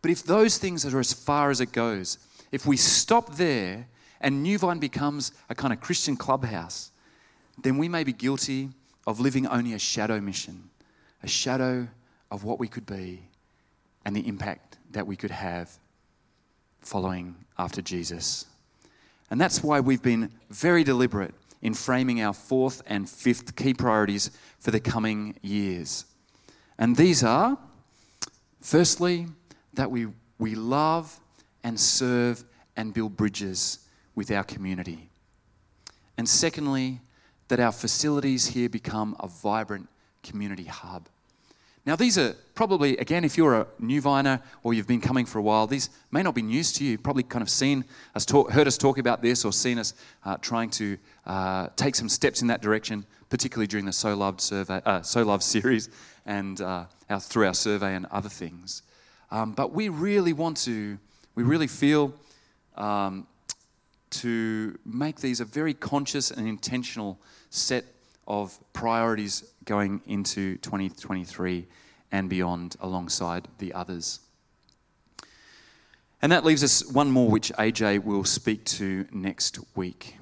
But 0.00 0.12
if 0.12 0.22
those 0.22 0.58
things 0.58 0.86
are 0.86 1.00
as 1.00 1.12
far 1.12 1.50
as 1.50 1.60
it 1.60 1.72
goes, 1.72 2.18
if 2.52 2.66
we 2.66 2.76
stop 2.76 3.34
there 3.34 3.88
and 4.20 4.44
New 4.44 4.58
Vine 4.58 4.78
becomes 4.78 5.32
a 5.50 5.54
kind 5.56 5.72
of 5.72 5.80
Christian 5.80 6.16
clubhouse, 6.16 6.92
then 7.62 7.78
we 7.78 7.88
may 7.88 8.04
be 8.04 8.12
guilty 8.12 8.70
of 9.06 9.20
living 9.20 9.46
only 9.46 9.72
a 9.72 9.78
shadow 9.78 10.20
mission, 10.20 10.70
a 11.22 11.28
shadow 11.28 11.88
of 12.30 12.44
what 12.44 12.58
we 12.58 12.68
could 12.68 12.86
be 12.86 13.22
and 14.04 14.14
the 14.14 14.26
impact 14.26 14.78
that 14.90 15.06
we 15.06 15.16
could 15.16 15.30
have. 15.30 15.78
following 16.86 17.34
after 17.58 17.82
Jesus. 17.82 18.46
And 19.30 19.40
that's 19.40 19.62
why 19.62 19.80
we've 19.80 20.02
been 20.02 20.30
very 20.50 20.84
deliberate 20.84 21.34
in 21.60 21.74
framing 21.74 22.22
our 22.22 22.32
fourth 22.32 22.82
and 22.86 23.08
fifth 23.08 23.56
key 23.56 23.74
priorities 23.74 24.30
for 24.60 24.70
the 24.70 24.80
coming 24.80 25.34
years. 25.42 26.04
And 26.78 26.96
these 26.96 27.24
are 27.24 27.58
firstly, 28.60 29.26
that 29.74 29.90
we, 29.90 30.06
we 30.38 30.54
love 30.54 31.18
and 31.64 31.78
serve 31.78 32.44
and 32.76 32.94
build 32.94 33.16
bridges 33.16 33.80
with 34.14 34.30
our 34.30 34.44
community. 34.44 35.10
And 36.16 36.28
secondly, 36.28 37.00
that 37.48 37.60
our 37.60 37.72
facilities 37.72 38.46
here 38.46 38.68
become 38.68 39.16
a 39.20 39.28
vibrant 39.28 39.88
community 40.22 40.64
hub. 40.64 41.08
Now, 41.86 41.94
these 41.94 42.18
are 42.18 42.34
probably, 42.56 42.96
again, 42.96 43.22
if 43.22 43.36
you're 43.36 43.60
a 43.60 43.66
new 43.78 44.00
viner 44.00 44.42
or 44.64 44.74
you've 44.74 44.88
been 44.88 45.00
coming 45.00 45.24
for 45.24 45.38
a 45.38 45.42
while, 45.42 45.68
these 45.68 45.88
may 46.10 46.20
not 46.20 46.34
be 46.34 46.42
news 46.42 46.72
to 46.72 46.84
you. 46.84 46.92
You've 46.92 47.04
probably 47.04 47.22
kind 47.22 47.42
of 47.42 47.48
seen 47.48 47.84
us 48.16 48.26
talk, 48.26 48.50
heard 48.50 48.66
us 48.66 48.76
talk 48.76 48.98
about 48.98 49.22
this 49.22 49.44
or 49.44 49.52
seen 49.52 49.78
us 49.78 49.94
uh, 50.24 50.36
trying 50.38 50.70
to 50.70 50.98
uh, 51.26 51.68
take 51.76 51.94
some 51.94 52.08
steps 52.08 52.42
in 52.42 52.48
that 52.48 52.60
direction, 52.60 53.06
particularly 53.30 53.68
during 53.68 53.86
the 53.86 53.92
So 53.92 54.16
Loved, 54.16 54.40
survey, 54.40 54.82
uh, 54.84 55.02
so 55.02 55.22
Loved 55.22 55.44
series 55.44 55.88
and 56.26 56.60
uh, 56.60 56.86
our, 57.08 57.20
through 57.20 57.46
our 57.46 57.54
survey 57.54 57.94
and 57.94 58.06
other 58.06 58.28
things. 58.28 58.82
Um, 59.30 59.52
but 59.52 59.72
we 59.72 59.88
really 59.88 60.32
want 60.32 60.56
to, 60.58 60.98
we 61.36 61.44
really 61.44 61.68
feel 61.68 62.14
um, 62.76 63.28
to 64.10 64.78
make 64.84 65.20
these 65.20 65.40
a 65.40 65.44
very 65.44 65.74
conscious 65.74 66.30
and 66.30 66.46
intentional 66.46 67.20
set 67.50 67.84
of 68.26 68.58
priorities 68.72 69.52
going 69.64 70.00
into 70.06 70.56
2023 70.58 71.66
and 72.12 72.28
beyond 72.28 72.76
alongside 72.80 73.48
the 73.58 73.72
others. 73.72 74.20
And 76.22 76.32
that 76.32 76.44
leaves 76.44 76.64
us 76.64 76.84
one 76.92 77.10
more, 77.10 77.28
which 77.28 77.52
AJ 77.52 78.04
will 78.04 78.24
speak 78.24 78.64
to 78.64 79.06
next 79.12 79.58
week. 79.76 80.16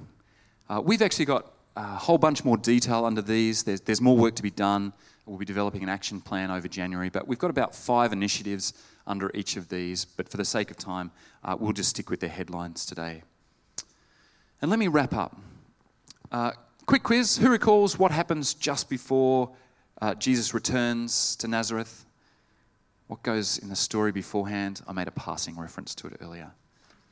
Uh, 0.69 0.81
we've 0.85 1.03
actually 1.03 1.25
got 1.27 1.53
a 1.77 1.83
whole 1.83 2.19
bunch 2.19 2.45
more 2.45 2.57
detail 2.57 3.05
under 3.05 3.23
these. 3.23 3.63
There's, 3.63 3.81
there's 3.81 4.01
more 4.01 4.17
work 4.17 4.35
to 4.37 4.43
be 4.43 4.51
done. 4.51 4.93
We'll 5.27 5.39
be 5.39 5.45
developing 5.45 5.83
an 5.83 5.89
action 5.89 6.21
plan 6.21 6.51
over 6.51 6.69
January, 6.69 7.09
but 7.09 7.27
we've 7.27 7.39
got 7.39 7.51
about 7.51 7.75
five 7.75 8.13
initiatives 8.13 8.75
under 9.07 9.31
each 9.35 9.57
of 9.57 9.69
these. 9.69 10.05
But 10.05 10.29
for 10.29 10.37
the 10.37 10.45
sake 10.45 10.71
of 10.71 10.77
time, 10.77 11.11
uh, 11.43 11.57
we'll 11.59 11.73
just 11.73 11.91
stick 11.91 12.11
with 12.11 12.21
the 12.21 12.29
headlines 12.29 12.85
today. 12.85 13.23
And 14.65 14.71
let 14.71 14.79
me 14.79 14.89
wrap 14.89 15.13
up. 15.13 15.39
Uh, 16.33 16.53
quick 16.87 17.03
quiz 17.03 17.37
Who 17.37 17.51
recalls 17.51 17.99
what 17.99 18.11
happens 18.11 18.55
just 18.55 18.89
before 18.89 19.51
uh, 20.01 20.15
Jesus 20.15 20.55
returns 20.55 21.37
to 21.37 21.49
Nazareth? 21.49 22.07
What 23.09 23.23
goes 23.23 23.59
in 23.59 23.69
the 23.69 23.77
story 23.77 24.11
beforehand? 24.11 24.81
I 24.89 24.95
made 24.95 25.07
a 25.07 25.11
passing 25.11 25.59
reference 25.59 25.95
to 25.97 26.07
it 26.07 26.17
earlier. 26.23 26.51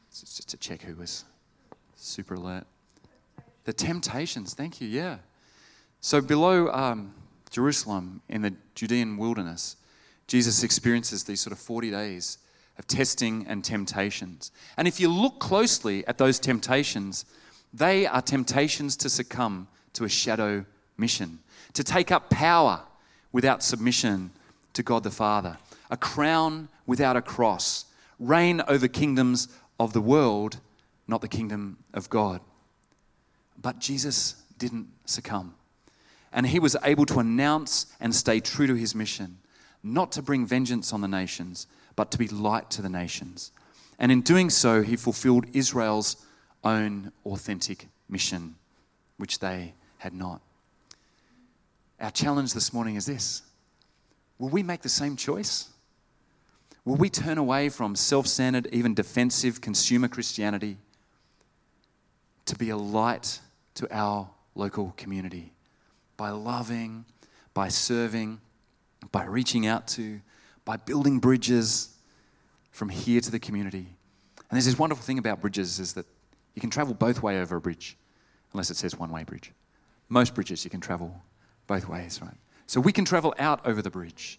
It's 0.09 0.23
just 0.23 0.49
to 0.49 0.57
check 0.57 0.81
who 0.81 0.95
was 0.95 1.27
super 1.95 2.37
alert. 2.37 2.65
The 3.65 3.75
temptations, 3.75 4.55
thank 4.55 4.81
you, 4.81 4.89
yeah. 4.89 5.19
So 6.01 6.23
below 6.23 6.73
um, 6.73 7.13
Jerusalem 7.51 8.23
in 8.31 8.41
the 8.41 8.55
Judean 8.75 9.19
wilderness, 9.19 9.77
Jesus 10.27 10.63
experiences 10.63 11.25
these 11.25 11.43
sort 11.43 11.53
of 11.53 11.59
40 11.59 11.91
days 11.91 12.39
of 12.79 12.87
testing 12.87 13.45
and 13.47 13.63
temptations. 13.63 14.53
And 14.79 14.89
if 14.89 14.99
you 14.99 15.11
look 15.11 15.39
closely 15.39 16.07
at 16.07 16.17
those 16.17 16.39
temptations, 16.39 17.27
they 17.73 18.07
are 18.07 18.23
temptations 18.23 18.97
to 18.99 19.09
succumb 19.09 19.69
to 19.95 20.05
a 20.05 20.09
shadow 20.09 20.65
mission, 20.97 21.39
to 21.75 21.85
take 21.85 22.11
up 22.11 22.31
power 22.31 22.83
without 23.33 23.63
submission 23.63 24.31
to 24.75 24.83
God 24.83 25.03
the 25.03 25.11
Father, 25.11 25.57
a 25.91 25.97
crown 25.97 26.69
without 26.87 27.17
a 27.17 27.23
cross, 27.23 27.87
reign 28.19 28.63
over 28.69 28.89
kingdoms 28.89 29.49
of 29.79 29.93
the 29.93 30.01
world, 30.01 30.59
not 31.07 31.21
the 31.21 31.29
kingdom 31.29 31.79
of 31.95 32.09
God. 32.09 32.41
But 33.61 33.79
Jesus 33.79 34.43
didn't 34.59 34.89
succumb. 35.07 35.55
And 36.33 36.47
he 36.47 36.59
was 36.59 36.77
able 36.85 37.07
to 37.07 37.19
announce 37.19 37.87
and 38.01 38.15
stay 38.15 38.41
true 38.41 38.67
to 38.67 38.75
his 38.75 38.95
mission, 38.95 39.39
not 39.83 40.13
to 40.13 40.23
bring 40.23 40.47
vengeance 40.47 40.93
on 40.93 41.01
the 41.01 41.09
nations, 41.09 41.67
but 41.97 42.11
to 42.11 42.19
be 42.19 42.29
light 42.29 42.71
to 42.71 42.83
the 42.83 42.89
nations. 42.89 43.53
And 43.99 44.11
in 44.11 44.23
doing 44.23 44.49
so, 44.49 44.83
he 44.83 44.97
fulfilled 44.97 45.47
Israel's 45.53 46.17
own 46.65 47.13
authentic 47.27 47.89
mission, 48.09 48.57
which 49.17 49.39
they 49.39 49.75
had 49.99 50.15
not. 50.15 50.41
Our 52.01 52.11
challenge 52.11 52.53
this 52.55 52.73
morning 52.73 52.97
is 52.97 53.07
this 53.07 53.43
Will 54.39 54.49
we 54.49 54.63
make 54.63 54.83
the 54.83 54.89
same 54.89 55.17
choice? 55.17 55.69
Will 56.85 56.97
we 56.97 57.09
turn 57.09 57.39
away 57.39 57.69
from 57.69 57.95
self 57.95 58.27
centered, 58.27 58.67
even 58.73 58.95
defensive 58.95 59.61
consumer 59.61 60.09
Christianity 60.09 60.79
to 62.47 62.57
be 62.57 62.71
a 62.71 62.77
light 62.77 63.39
to 63.75 63.87
our 63.97 64.29
local 64.57 64.93
community 64.97 65.53
by 66.17 66.31
loving, 66.31 67.05
by 67.55 67.69
serving, 67.69 68.41
by 69.13 69.25
reaching 69.25 69.67
out 69.67 69.87
to, 69.89 70.21
by 70.65 70.77
building 70.77 71.21
bridges 71.21 71.97
from 72.73 72.89
here 72.89 73.21
to 73.21 73.31
the 73.31 73.39
community? 73.39 73.87
And 74.51 74.57
there's 74.57 74.67
this 74.67 74.79
wonderful 74.79 75.05
thing 75.05 75.19
about 75.19 75.41
bridges 75.41 75.79
is 75.79 75.93
that 75.93 76.07
you 76.55 76.61
can 76.61 76.71
travel 76.71 76.95
both 76.95 77.23
way 77.23 77.41
over 77.41 77.57
a 77.57 77.61
bridge, 77.61 77.97
unless 78.53 78.71
it 78.71 78.77
says 78.77 78.99
one 78.99 79.11
way 79.11 79.25
bridge. 79.25 79.53
Most 80.09 80.35
bridges 80.35 80.65
you 80.65 80.71
can 80.71 80.81
travel 80.81 81.23
both 81.67 81.89
ways, 81.89 82.21
right? 82.23 82.37
So 82.67 82.81
we 82.81 82.93
can 82.93 83.05
travel 83.05 83.35
out 83.39 83.67
over 83.67 83.83
the 83.83 83.91
bridge. 83.91 84.39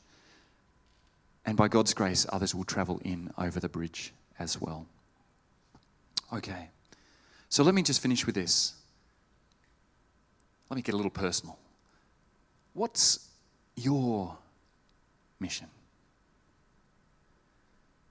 And 1.45 1.58
by 1.58 1.67
God's 1.67 1.93
grace, 1.93 2.26
others 2.30 2.56
will 2.56 2.63
travel 2.63 3.02
in 3.04 3.32
over 3.38 3.60
the 3.60 3.69
bridge 3.69 4.13
as 4.39 4.62
well. 4.62 4.86
Okay. 6.32 6.69
So 7.49 7.63
let 7.63 7.76
me 7.76 7.84
just 7.84 8.02
finish 8.02 8.26
with 8.26 8.36
this. 8.36 8.73
Let 10.69 10.76
me 10.76 10.82
get 10.82 10.93
a 10.93 10.97
little 10.97 11.12
personal. 11.12 11.58
What's 12.73 13.30
your 13.76 14.38
mission? 15.39 15.67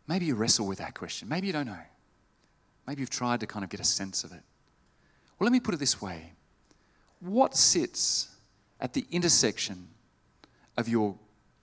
Maybe 0.06 0.26
you 0.26 0.34
wrestle 0.34 0.66
with 0.66 0.78
that 0.78 0.94
question. 0.94 1.28
Maybe 1.28 1.46
you 1.46 1.52
don't 1.52 1.66
know. 1.66 1.78
Maybe 2.86 3.00
you've 3.00 3.10
tried 3.10 3.40
to 3.40 3.46
kind 3.46 3.64
of 3.64 3.70
get 3.70 3.80
a 3.80 3.84
sense 3.84 4.24
of 4.24 4.32
it. 4.32 4.42
Well, 5.38 5.46
let 5.46 5.52
me 5.52 5.60
put 5.60 5.74
it 5.74 5.80
this 5.80 6.00
way 6.00 6.32
What 7.20 7.56
sits 7.56 8.28
at 8.80 8.92
the 8.92 9.06
intersection 9.10 9.88
of 10.76 10.88
your 10.88 11.16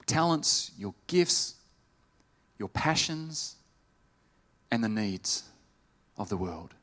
talents, 0.05 0.71
your 0.77 0.93
gifts, 1.07 1.55
your 2.57 2.69
passions, 2.69 3.55
and 4.71 4.83
the 4.83 4.89
needs 4.89 5.43
of 6.17 6.29
the 6.29 6.37
world? 6.37 6.73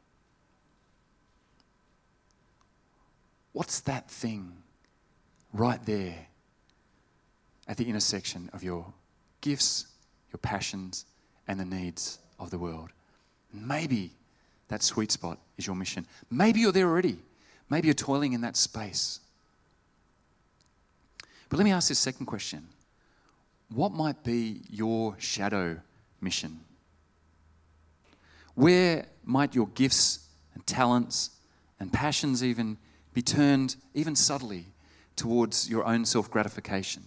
What's 3.52 3.80
that 3.80 4.10
thing 4.10 4.52
right 5.52 5.84
there 5.86 6.26
at 7.66 7.78
the 7.78 7.88
intersection 7.88 8.50
of 8.52 8.62
your 8.62 8.92
gifts, 9.40 9.86
your 10.30 10.38
passions, 10.38 11.06
and 11.48 11.58
the 11.58 11.64
needs 11.64 12.18
of 12.38 12.50
the 12.50 12.58
world? 12.58 12.90
Maybe 13.52 14.12
that 14.68 14.82
sweet 14.82 15.12
spot 15.12 15.38
is 15.56 15.66
your 15.66 15.76
mission. 15.76 16.06
Maybe 16.30 16.60
you're 16.60 16.72
there 16.72 16.88
already. 16.88 17.18
Maybe 17.70 17.88
you're 17.88 17.94
toiling 17.94 18.32
in 18.32 18.40
that 18.42 18.56
space. 18.56 19.20
But 21.48 21.58
let 21.58 21.64
me 21.64 21.72
ask 21.72 21.88
this 21.88 21.98
second 21.98 22.26
question 22.26 22.66
What 23.72 23.92
might 23.92 24.22
be 24.24 24.62
your 24.70 25.16
shadow 25.18 25.80
mission? 26.20 26.60
Where 28.54 29.06
might 29.24 29.54
your 29.54 29.68
gifts 29.68 30.20
and 30.54 30.66
talents 30.66 31.30
and 31.78 31.92
passions 31.92 32.42
even 32.42 32.78
be 33.12 33.22
turned, 33.22 33.76
even 33.94 34.16
subtly, 34.16 34.64
towards 35.14 35.68
your 35.68 35.84
own 35.84 36.04
self 36.04 36.30
gratification? 36.30 37.04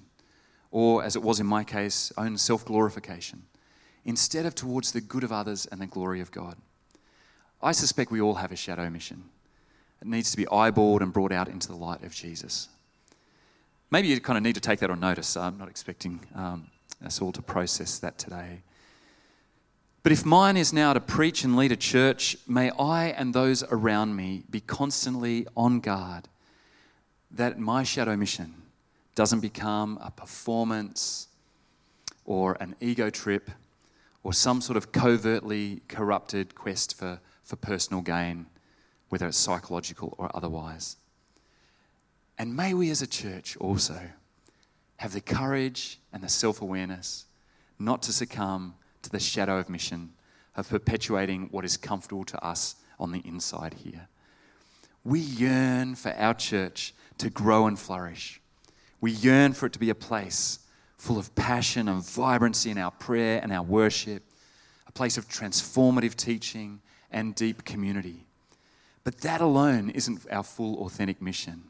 Or, 0.72 1.04
as 1.04 1.16
it 1.16 1.24
was 1.24 1.40
in 1.40 1.48
my 1.48 1.64
case, 1.64 2.14
own 2.18 2.38
self 2.38 2.64
glorification, 2.64 3.44
instead 4.06 4.46
of 4.46 4.56
towards 4.56 4.92
the 4.92 5.02
good 5.02 5.24
of 5.24 5.32
others 5.32 5.66
and 5.66 5.82
the 5.82 5.88
glory 5.88 6.22
of 6.22 6.32
God? 6.32 6.56
I 7.62 7.72
suspect 7.74 8.12
we 8.12 8.22
all 8.22 8.36
have 8.36 8.52
a 8.52 8.56
shadow 8.56 8.90
mission. 8.90 9.24
It 10.02 10.08
needs 10.08 10.32
to 10.32 10.38
be 10.38 10.46
eyeballed 10.46 11.02
and 11.02 11.12
brought 11.12 11.32
out 11.32 11.50
into 11.50 11.68
the 11.68 11.76
light 11.76 12.04
of 12.04 12.14
Jesus. 12.14 12.70
Maybe 13.92 14.08
you 14.08 14.20
kind 14.22 14.38
of 14.38 14.44
need 14.44 14.56
to 14.56 14.62
take 14.62 14.80
that 14.80 14.90
on 14.90 15.00
notice. 15.00 15.36
I'm 15.36 15.58
not 15.58 15.68
expecting 15.68 16.22
um, 16.36 16.68
us 17.06 17.22
all 17.22 17.32
to 17.34 17.42
process 17.42 18.00
that 18.00 18.18
today. 18.18 18.62
But 20.04 20.14
if 20.14 20.26
mine 20.26 20.56
is 20.56 20.72
now 20.72 20.94
to 20.94 21.02
preach 21.02 21.44
and 21.44 21.58
lead 21.58 21.74
a 21.74 21.76
church, 21.76 22.38
may 22.48 22.72
I 22.80 23.08
and 23.08 23.34
those 23.34 23.64
around 23.64 24.16
me 24.16 24.44
be 24.50 24.62
constantly 24.62 25.46
on 25.58 25.82
guard 25.82 26.30
that 27.32 27.60
my 27.60 27.84
shadow 27.84 28.16
mission 28.16 28.54
doesn't 29.16 29.42
become 29.42 30.00
a 30.02 30.12
performance 30.12 31.28
or 32.26 32.56
an 32.62 32.76
ego 32.80 33.10
trip 33.10 33.52
or 34.24 34.32
some 34.32 34.62
sort 34.62 34.78
of 34.78 34.92
covertly 34.92 35.82
corrupted 35.90 36.56
quest 36.56 36.98
for 36.98 37.20
for 37.50 37.56
personal 37.56 38.04
gain, 38.04 38.46
whether 39.10 39.28
it's 39.28 39.36
psychological 39.36 40.14
or 40.20 40.30
otherwise. 40.36 40.98
And 42.38 42.56
may 42.56 42.76
we 42.76 42.92
as 42.92 43.02
a 43.02 43.08
church 43.08 43.58
also 43.58 44.00
have 44.98 45.14
the 45.14 45.22
courage 45.22 46.00
and 46.14 46.22
the 46.22 46.30
self 46.30 46.62
awareness 46.62 47.26
not 47.80 48.04
to 48.04 48.14
succumb 48.14 48.76
to 49.02 49.10
the 49.10 49.20
shadow 49.20 49.58
of 49.58 49.68
mission 49.68 50.14
of 50.56 50.70
perpetuating 50.70 51.48
what 51.50 51.66
is 51.66 51.76
comfortable 51.76 52.24
to 52.26 52.46
us 52.46 52.76
on 53.00 53.12
the 53.12 53.22
inside 53.26 53.74
here. 53.74 54.10
We 55.04 55.20
yearn 55.20 55.96
for 55.96 56.14
our 56.18 56.36
church 56.36 56.94
to 57.18 57.32
grow 57.32 57.66
and 57.66 57.80
flourish. 57.80 58.40
We 59.02 59.10
yearn 59.10 59.54
for 59.54 59.66
it 59.66 59.74
to 59.74 59.80
be 59.80 59.90
a 59.90 59.96
place 59.96 60.60
full 60.98 61.18
of 61.18 61.34
passion 61.34 61.88
and 61.88 62.06
vibrancy 62.06 62.70
in 62.70 62.78
our 62.78 62.92
prayer 62.92 63.40
and 63.42 63.52
our 63.52 63.64
worship, 63.64 64.22
a 64.86 64.92
place 64.92 65.18
of 65.18 65.28
transformative 65.28 66.16
teaching 66.16 66.82
and 67.12 67.36
deep 67.36 67.66
community. 67.66 68.26
But 69.04 69.22
that 69.22 69.42
alone 69.42 69.90
isn't 69.90 70.26
our 70.32 70.44
full, 70.44 70.86
authentic 70.86 71.22
mission. 71.22 71.64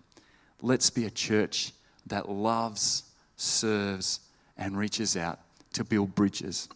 Let's 0.62 0.90
be 0.90 1.06
a 1.06 1.10
church 1.10 1.72
that 2.08 2.30
loves, 2.30 3.04
serves, 3.38 4.20
and 4.58 4.78
reaches 4.78 5.16
out 5.16 5.40
to 5.74 5.84
build 5.84 6.16
bridges 6.16 6.68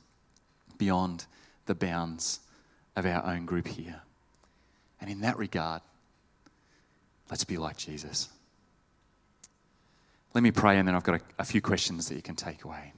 beyond 0.78 1.26
the 1.66 1.76
bounds 1.76 2.40
of 2.96 3.06
our 3.06 3.26
own 3.26 3.46
group 3.46 3.68
here. 3.68 4.02
And 5.02 5.10
in 5.10 5.22
that 5.22 5.38
regard, 5.38 5.82
let's 7.30 7.44
be 7.44 7.58
like 7.58 7.78
Jesus. 7.78 8.30
Let 10.34 10.44
me 10.44 10.52
pray, 10.52 10.78
and 10.78 10.88
then 10.88 10.96
I've 10.96 11.04
got 11.04 11.16
a, 11.16 11.22
a 11.40 11.46
few 11.46 11.62
questions 11.62 12.08
that 12.08 12.16
you 12.16 12.22
can 12.22 12.36
take 12.36 12.64
away. 12.64 12.94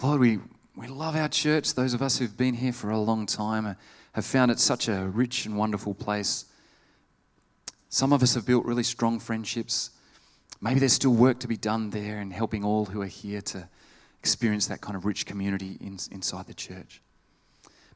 Lord, 0.00 0.20
we, 0.20 0.38
we 0.76 0.86
love 0.86 1.16
our 1.16 1.28
church. 1.28 1.74
Those 1.74 1.92
of 1.92 2.02
us 2.02 2.18
who've 2.18 2.36
been 2.36 2.54
here 2.54 2.72
for 2.72 2.90
a 2.90 3.00
long 3.00 3.26
time 3.26 3.74
have 4.12 4.24
found 4.24 4.52
it 4.52 4.60
such 4.60 4.86
a 4.86 5.08
rich 5.08 5.44
and 5.44 5.56
wonderful 5.56 5.92
place. 5.92 6.44
Some 7.88 8.12
of 8.12 8.22
us 8.22 8.34
have 8.34 8.46
built 8.46 8.64
really 8.64 8.84
strong 8.84 9.18
friendships. 9.18 9.90
Maybe 10.60 10.78
there's 10.78 10.92
still 10.92 11.14
work 11.14 11.40
to 11.40 11.48
be 11.48 11.56
done 11.56 11.90
there 11.90 12.20
in 12.20 12.30
helping 12.30 12.64
all 12.64 12.84
who 12.84 13.02
are 13.02 13.06
here 13.06 13.40
to 13.40 13.68
experience 14.20 14.68
that 14.68 14.80
kind 14.80 14.94
of 14.94 15.04
rich 15.04 15.26
community 15.26 15.78
in, 15.80 15.98
inside 16.12 16.46
the 16.46 16.54
church. 16.54 17.02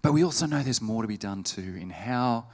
But 0.00 0.12
we 0.12 0.24
also 0.24 0.46
know 0.46 0.60
there's 0.60 0.82
more 0.82 1.02
to 1.02 1.08
be 1.08 1.16
done 1.16 1.44
too 1.44 1.76
in 1.80 1.90
how 1.90 2.46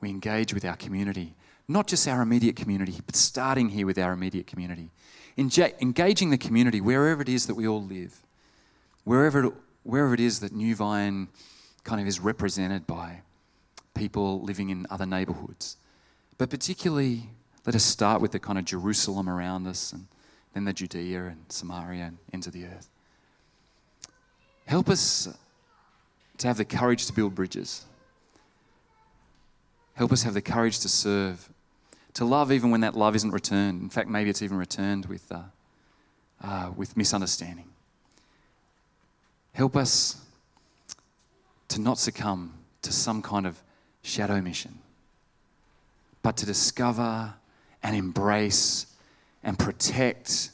we 0.00 0.08
engage 0.08 0.54
with 0.54 0.64
our 0.64 0.76
community, 0.76 1.34
not 1.68 1.86
just 1.86 2.08
our 2.08 2.22
immediate 2.22 2.56
community, 2.56 2.98
but 3.04 3.14
starting 3.14 3.68
here 3.68 3.84
with 3.84 3.98
our 3.98 4.12
immediate 4.12 4.46
community. 4.46 4.90
engaging 5.36 6.30
the 6.30 6.38
community 6.38 6.80
wherever 6.80 7.20
it 7.20 7.28
is 7.28 7.46
that 7.46 7.56
we 7.56 7.68
all 7.68 7.84
live, 7.84 8.22
wherever, 9.06 9.52
wherever 9.84 10.12
it 10.12 10.20
is 10.20 10.40
that 10.40 10.52
New 10.52 10.74
Vine 10.74 11.28
kind 11.84 12.00
of 12.00 12.08
is 12.08 12.18
represented 12.18 12.86
by 12.86 13.22
people 13.94 14.42
living 14.42 14.68
in 14.68 14.84
other 14.90 15.06
neighborhoods. 15.06 15.76
But 16.36 16.50
particularly, 16.50 17.30
let 17.64 17.76
us 17.76 17.84
start 17.84 18.20
with 18.20 18.32
the 18.32 18.40
kind 18.40 18.58
of 18.58 18.64
Jerusalem 18.64 19.28
around 19.28 19.66
us 19.68 19.92
and 19.92 20.08
then 20.52 20.64
the 20.64 20.72
Judea 20.72 21.26
and 21.26 21.44
Samaria 21.48 22.02
and 22.02 22.18
into 22.32 22.50
the 22.50 22.64
earth. 22.64 22.88
Help 24.66 24.88
us 24.88 25.28
to 26.38 26.46
have 26.48 26.56
the 26.56 26.64
courage 26.64 27.06
to 27.06 27.12
build 27.12 27.34
bridges. 27.34 27.84
Help 29.94 30.12
us 30.12 30.24
have 30.24 30.34
the 30.34 30.42
courage 30.42 30.80
to 30.80 30.88
serve, 30.88 31.48
to 32.14 32.24
love 32.24 32.50
even 32.50 32.72
when 32.72 32.80
that 32.80 32.96
love 32.96 33.14
isn't 33.14 33.30
returned. 33.30 33.80
In 33.80 33.88
fact, 33.88 34.08
maybe 34.08 34.30
it's 34.30 34.42
even 34.42 34.58
returned 34.58 35.06
with, 35.06 35.30
uh, 35.30 35.42
uh, 36.42 36.72
with 36.76 36.96
misunderstanding. 36.96 37.68
Help 39.56 39.74
us 39.74 40.20
to 41.68 41.80
not 41.80 41.98
succumb 41.98 42.52
to 42.82 42.92
some 42.92 43.22
kind 43.22 43.46
of 43.46 43.62
shadow 44.02 44.38
mission, 44.42 44.80
but 46.22 46.36
to 46.36 46.44
discover 46.44 47.32
and 47.82 47.96
embrace 47.96 48.84
and 49.42 49.58
protect 49.58 50.50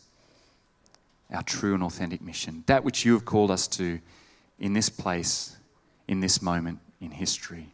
our 1.35 1.43
true 1.43 1.75
and 1.75 1.83
authentic 1.83 2.23
mission, 2.23 2.63
that 2.67 2.85
which 2.85 3.05
you 3.05 3.13
have 3.15 3.25
called 3.25 3.51
us 3.51 3.67
to 3.67 3.99
in 4.61 4.73
this 4.73 4.89
place 4.89 5.57
in 6.07 6.21
this 6.21 6.41
moment 6.41 6.79
in 7.01 7.11
history. 7.11 7.73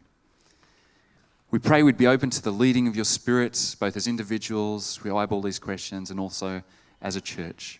We 1.51 1.59
pray 1.59 1.83
we'd 1.83 1.95
be 1.95 2.07
open 2.07 2.31
to 2.31 2.41
the 2.41 2.49
leading 2.49 2.87
of 2.87 2.95
your 2.95 3.05
Spirit, 3.05 3.75
both 3.79 3.95
as 3.95 4.07
individuals, 4.07 5.03
we 5.03 5.11
eyeball 5.11 5.43
these 5.43 5.59
questions, 5.59 6.09
and 6.09 6.19
also 6.19 6.63
as 7.03 7.15
a 7.15 7.21
church, 7.21 7.79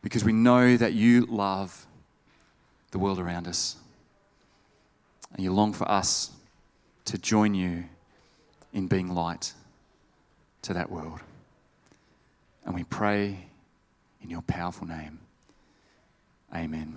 because 0.00 0.24
we 0.24 0.32
know 0.32 0.78
that 0.78 0.94
you 0.94 1.26
love 1.26 1.85
the 2.90 2.98
world 2.98 3.18
around 3.18 3.46
us. 3.46 3.76
And 5.32 5.42
you 5.42 5.52
long 5.52 5.72
for 5.72 5.90
us 5.90 6.30
to 7.06 7.18
join 7.18 7.54
you 7.54 7.84
in 8.72 8.86
being 8.86 9.14
light 9.14 9.52
to 10.62 10.74
that 10.74 10.90
world. 10.90 11.20
And 12.64 12.74
we 12.74 12.84
pray 12.84 13.46
in 14.22 14.30
your 14.30 14.42
powerful 14.42 14.86
name. 14.86 15.20
Amen. 16.54 16.96